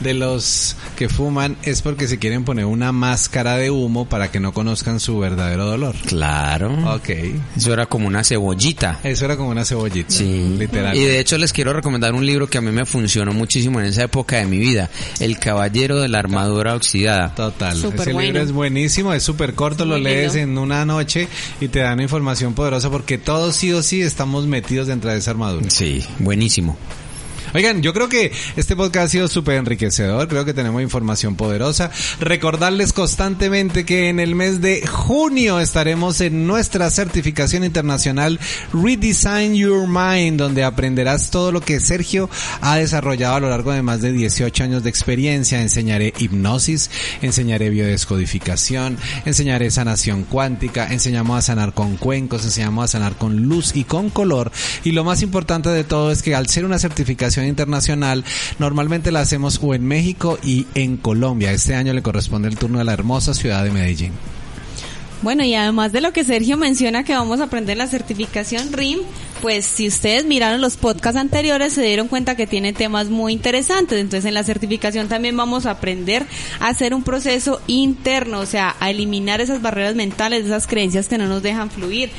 de 0.02 0.14
los 0.14 0.76
que 0.96 1.10
fuman 1.10 1.58
es 1.64 1.82
porque 1.82 2.08
se 2.08 2.20
quieren 2.20 2.44
poner 2.46 2.66
una 2.66 2.92
máscara 2.92 3.58
de 3.58 3.72
humo 3.72 4.06
para 4.08 4.30
que 4.32 4.40
no 4.40 4.54
conozcan 4.54 5.00
su 5.00 5.18
verdadero 5.18 5.66
dolor. 5.66 5.96
Claro. 6.06 6.72
Ok, 6.96 7.10
Eso 7.58 7.74
era 7.74 7.88
como 7.88 8.08
una 8.08 8.24
cebollita. 8.24 9.00
eso 9.04 9.26
era 9.26 9.36
como 9.36 9.50
una 9.50 9.66
cebollita, 9.66 10.12
Sí. 10.12 10.56
literal. 10.60 10.96
Y 10.96 11.04
de 11.04 11.20
hecho 11.20 11.38
les 11.40 11.54
quiero 11.54 11.74
recomendar 11.74 12.14
un 12.14 12.24
libro 12.26 12.48
que 12.48 12.60
a 12.60 12.62
mí 12.62 12.72
me 12.72 12.86
funcionó 12.86 13.34
muchísimo 13.34 13.80
en 13.80 13.88
esa 13.88 14.04
época 14.04 14.38
de 14.38 14.46
mi 14.46 14.60
vida. 14.60 14.90
El 15.20 15.40
Caballero 15.40 16.00
de 16.00 16.08
la 16.08 16.20
Armadura 16.20 16.76
Oxidada. 16.76 17.34
Total, 17.34 17.76
Súper 17.78 18.02
ese 18.02 18.14
bueno. 18.14 18.28
libro 18.28 18.42
es 18.44 18.52
buenísimo, 18.52 19.12
es 19.14 19.24
súper 19.24 19.56
corto, 19.56 19.86
lo 19.86 19.98
lees 19.98 20.36
lindo. 20.36 20.52
en 20.52 20.58
una 20.60 20.86
noche 20.86 21.28
y 21.60 21.68
te 21.68 21.80
dan 21.80 22.00
información 22.00 22.54
poderosa 22.54 22.90
porque 22.92 23.18
todos 23.18 23.56
sí 23.56 23.74
o 23.74 23.82
sí 23.82 24.02
estamos 24.02 24.46
metidos 24.46 24.86
dentro 24.88 25.10
de 25.10 25.18
esa 25.18 25.32
armadura. 25.32 25.70
Sí, 25.70 26.04
buenísimo. 26.20 26.75
Oigan, 27.56 27.82
yo 27.82 27.94
creo 27.94 28.10
que 28.10 28.34
este 28.58 28.76
podcast 28.76 29.06
ha 29.06 29.08
sido 29.08 29.28
súper 29.30 29.56
enriquecedor, 29.56 30.28
creo 30.28 30.44
que 30.44 30.54
tenemos 30.54 30.82
información 30.82 31.38
poderosa. 31.38 31.90
Recordarles 32.20 32.92
constantemente 32.92 33.86
que 33.86 34.10
en 34.10 34.20
el 34.20 34.36
mes 34.36 34.60
de 34.60 34.86
junio 34.86 35.62
estaremos 35.62 36.20
en 36.20 36.48
nuestra 36.48 36.90
certificación 36.90 37.64
internacional 37.64 38.42
Redesign 38.74 39.56
Your 39.56 39.88
Mind, 39.88 40.38
donde 40.38 40.66
aprenderás 40.66 41.32
todo 41.32 41.54
lo 41.54 41.62
que 41.62 41.80
Sergio 41.80 42.30
ha 42.60 42.76
desarrollado 42.76 43.36
a 43.36 43.40
lo 43.40 43.50
largo 43.50 43.72
de 43.72 43.82
más 43.82 44.02
de 44.02 44.12
18 44.12 44.62
años 44.62 44.84
de 44.84 44.90
experiencia. 44.90 45.62
Enseñaré 45.62 46.14
hipnosis, 46.18 46.92
enseñaré 47.22 47.70
biodescodificación, 47.70 48.98
enseñaré 49.24 49.72
sanación 49.72 50.24
cuántica, 50.26 50.92
enseñamos 50.92 51.38
a 51.38 51.42
sanar 51.42 51.74
con 51.74 51.96
cuencos, 51.96 52.44
enseñamos 52.44 52.84
a 52.84 52.88
sanar 52.90 53.16
con 53.16 53.44
luz 53.44 53.78
y 53.78 53.86
con 53.86 54.10
color. 54.10 54.52
Y 54.84 54.92
lo 54.92 55.06
más 55.06 55.22
importante 55.22 55.70
de 55.70 55.86
todo 55.86 56.12
es 56.12 56.22
que 56.22 56.36
al 56.36 56.50
ser 56.50 56.66
una 56.66 56.80
certificación 56.80 57.45
internacional, 57.48 58.24
normalmente 58.60 59.12
la 59.12 59.22
hacemos 59.22 59.60
o 59.62 59.74
en 59.74 59.86
México 59.86 60.38
y 60.44 60.68
en 60.76 60.98
Colombia. 60.98 61.52
Este 61.52 61.76
año 61.76 61.94
le 61.94 62.02
corresponde 62.02 62.48
el 62.48 62.58
turno 62.58 62.80
a 62.80 62.84
la 62.84 62.94
hermosa 62.94 63.34
ciudad 63.34 63.64
de 63.64 63.72
Medellín. 63.72 64.12
Bueno, 65.22 65.44
y 65.44 65.56
además 65.56 65.92
de 65.92 66.02
lo 66.02 66.14
que 66.14 66.24
Sergio 66.24 66.56
menciona 66.56 67.04
que 67.04 67.14
vamos 67.14 67.40
a 67.40 67.46
aprender 67.46 67.74
en 67.74 67.80
la 67.80 67.88
certificación 67.88 68.72
RIM, 68.72 69.00
pues 69.42 69.66
si 69.66 69.88
ustedes 69.88 70.26
miraron 70.26 70.62
los 70.62 70.78
podcasts 70.78 71.20
anteriores 71.20 71.74
se 71.74 71.82
dieron 71.82 72.08
cuenta 72.08 72.36
que 72.36 72.46
tiene 72.46 72.74
temas 72.74 73.10
muy 73.10 73.34
interesantes. 73.34 74.00
Entonces 74.00 74.26
en 74.26 74.34
la 74.34 74.44
certificación 74.44 75.08
también 75.08 75.36
vamos 75.36 75.66
a 75.66 75.72
aprender 75.72 76.26
a 76.60 76.68
hacer 76.68 76.94
un 76.94 77.02
proceso 77.02 77.62
interno, 77.66 78.40
o 78.40 78.46
sea, 78.46 78.76
a 78.80 78.92
eliminar 78.92 79.42
esas 79.42 79.62
barreras 79.62 79.96
mentales, 79.96 80.46
esas 80.46 80.68
creencias 80.68 81.08
que 81.08 81.18
no 81.18 81.28
nos 81.28 81.42
dejan 81.42 81.72
fluir. 81.72 82.12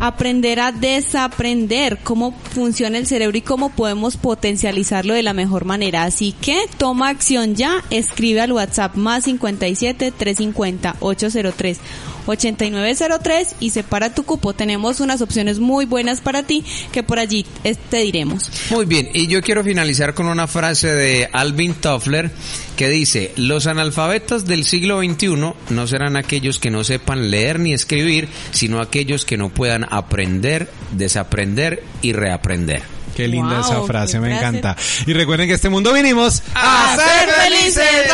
Aprender 0.00 0.60
a 0.60 0.72
desaprender 0.72 1.98
cómo 1.98 2.32
funciona 2.32 2.98
el 2.98 3.06
cerebro 3.06 3.36
y 3.36 3.42
cómo 3.42 3.70
podemos 3.70 4.16
potencializarlo 4.16 5.14
de 5.14 5.22
la 5.22 5.34
mejor 5.34 5.64
manera. 5.64 6.04
Así 6.04 6.32
que 6.32 6.66
toma 6.76 7.08
acción 7.08 7.56
ya, 7.56 7.84
escribe 7.90 8.40
al 8.40 8.52
WhatsApp 8.52 8.94
más 8.94 9.24
57 9.24 10.12
350 10.12 10.96
803 11.00 11.80
8903 12.28 13.56
y 13.60 13.70
separa 13.70 14.14
tu 14.14 14.24
cupo. 14.24 14.52
Tenemos 14.52 15.00
unas 15.00 15.20
opciones 15.20 15.58
muy 15.58 15.84
buenas 15.86 16.20
para 16.20 16.42
ti 16.42 16.64
que 16.92 17.02
por 17.02 17.18
allí 17.18 17.44
eh, 17.64 17.74
te 17.90 17.98
diremos. 17.98 18.50
Muy 18.70 18.84
bien, 18.86 19.08
y 19.12 19.26
yo 19.28 19.40
quiero 19.42 19.64
finalizar 19.64 20.14
con 20.14 20.26
una 20.26 20.46
frase 20.46 20.88
de 20.88 21.28
Alvin 21.32 21.74
Toffler 21.74 22.30
que 22.76 22.88
dice, 22.88 23.32
los 23.36 23.66
analfabetos 23.66 24.44
del 24.44 24.64
siglo 24.64 25.00
XXI 25.02 25.28
no 25.70 25.86
serán 25.86 26.16
aquellos 26.16 26.58
que 26.58 26.70
no 26.70 26.84
sepan 26.84 27.30
leer 27.30 27.58
ni 27.58 27.72
escribir, 27.72 28.28
sino 28.52 28.80
aquellos 28.80 29.24
que 29.24 29.36
no 29.36 29.48
puedan 29.48 29.84
aprender, 29.92 30.70
desaprender 30.92 31.82
y 32.02 32.12
reaprender. 32.12 32.82
Qué 33.16 33.26
linda 33.26 33.60
Wow, 33.60 33.64
esa 33.64 33.82
frase, 33.82 34.20
me 34.20 34.28
frase. 34.28 34.46
encanta. 34.46 34.76
Y 35.06 35.12
recuerden 35.12 35.48
que 35.48 35.54
este 35.54 35.68
mundo 35.68 35.92
vinimos 35.92 36.40
¡A 36.54 36.96
ser 36.96 37.28
felices! 37.30 38.12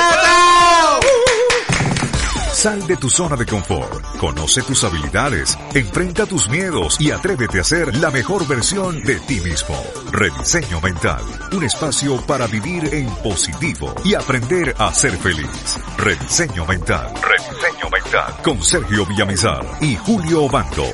Sal 2.65 2.87
de 2.87 2.97
tu 2.97 3.11
zona 3.11 3.37
de 3.37 3.45
confort, 3.45 4.03
conoce 4.17 4.63
tus 4.63 4.85
habilidades, 4.85 5.59
enfrenta 5.75 6.25
tus 6.25 6.49
miedos 6.49 6.99
y 6.99 7.11
atrévete 7.11 7.61
a 7.61 7.63
ser 7.63 7.95
la 7.97 8.11
mejor 8.11 8.49
versión 8.49 9.03
de 9.03 9.17
ti 9.21 9.39
mismo. 9.43 9.77
Rediseño 10.11 10.81
Mental, 10.81 11.23
un 11.53 11.63
espacio 11.63 12.17
para 12.27 12.47
vivir 12.47 12.89
en 12.95 13.07
positivo 13.17 13.95
y 14.03 14.15
aprender 14.15 14.75
a 14.79 14.95
ser 14.95 15.13
feliz. 15.19 15.77
Rediseño 15.99 16.65
Mental, 16.65 17.13
Rediseño 17.21 17.91
Mental, 17.93 18.35
con 18.43 18.65
Sergio 18.65 19.05
Villamizar 19.05 19.63
y 19.83 19.97
Julio 19.97 20.45
Obando. 20.45 20.87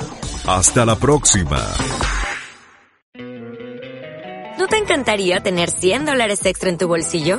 Hasta 0.48 0.84
la 0.84 0.96
próxima. 0.96 1.62
¿No 4.58 4.66
te 4.66 4.76
encantaría 4.76 5.38
tener 5.38 5.70
100 5.70 6.04
dólares 6.04 6.44
extra 6.44 6.68
en 6.68 6.78
tu 6.78 6.88
bolsillo? 6.88 7.38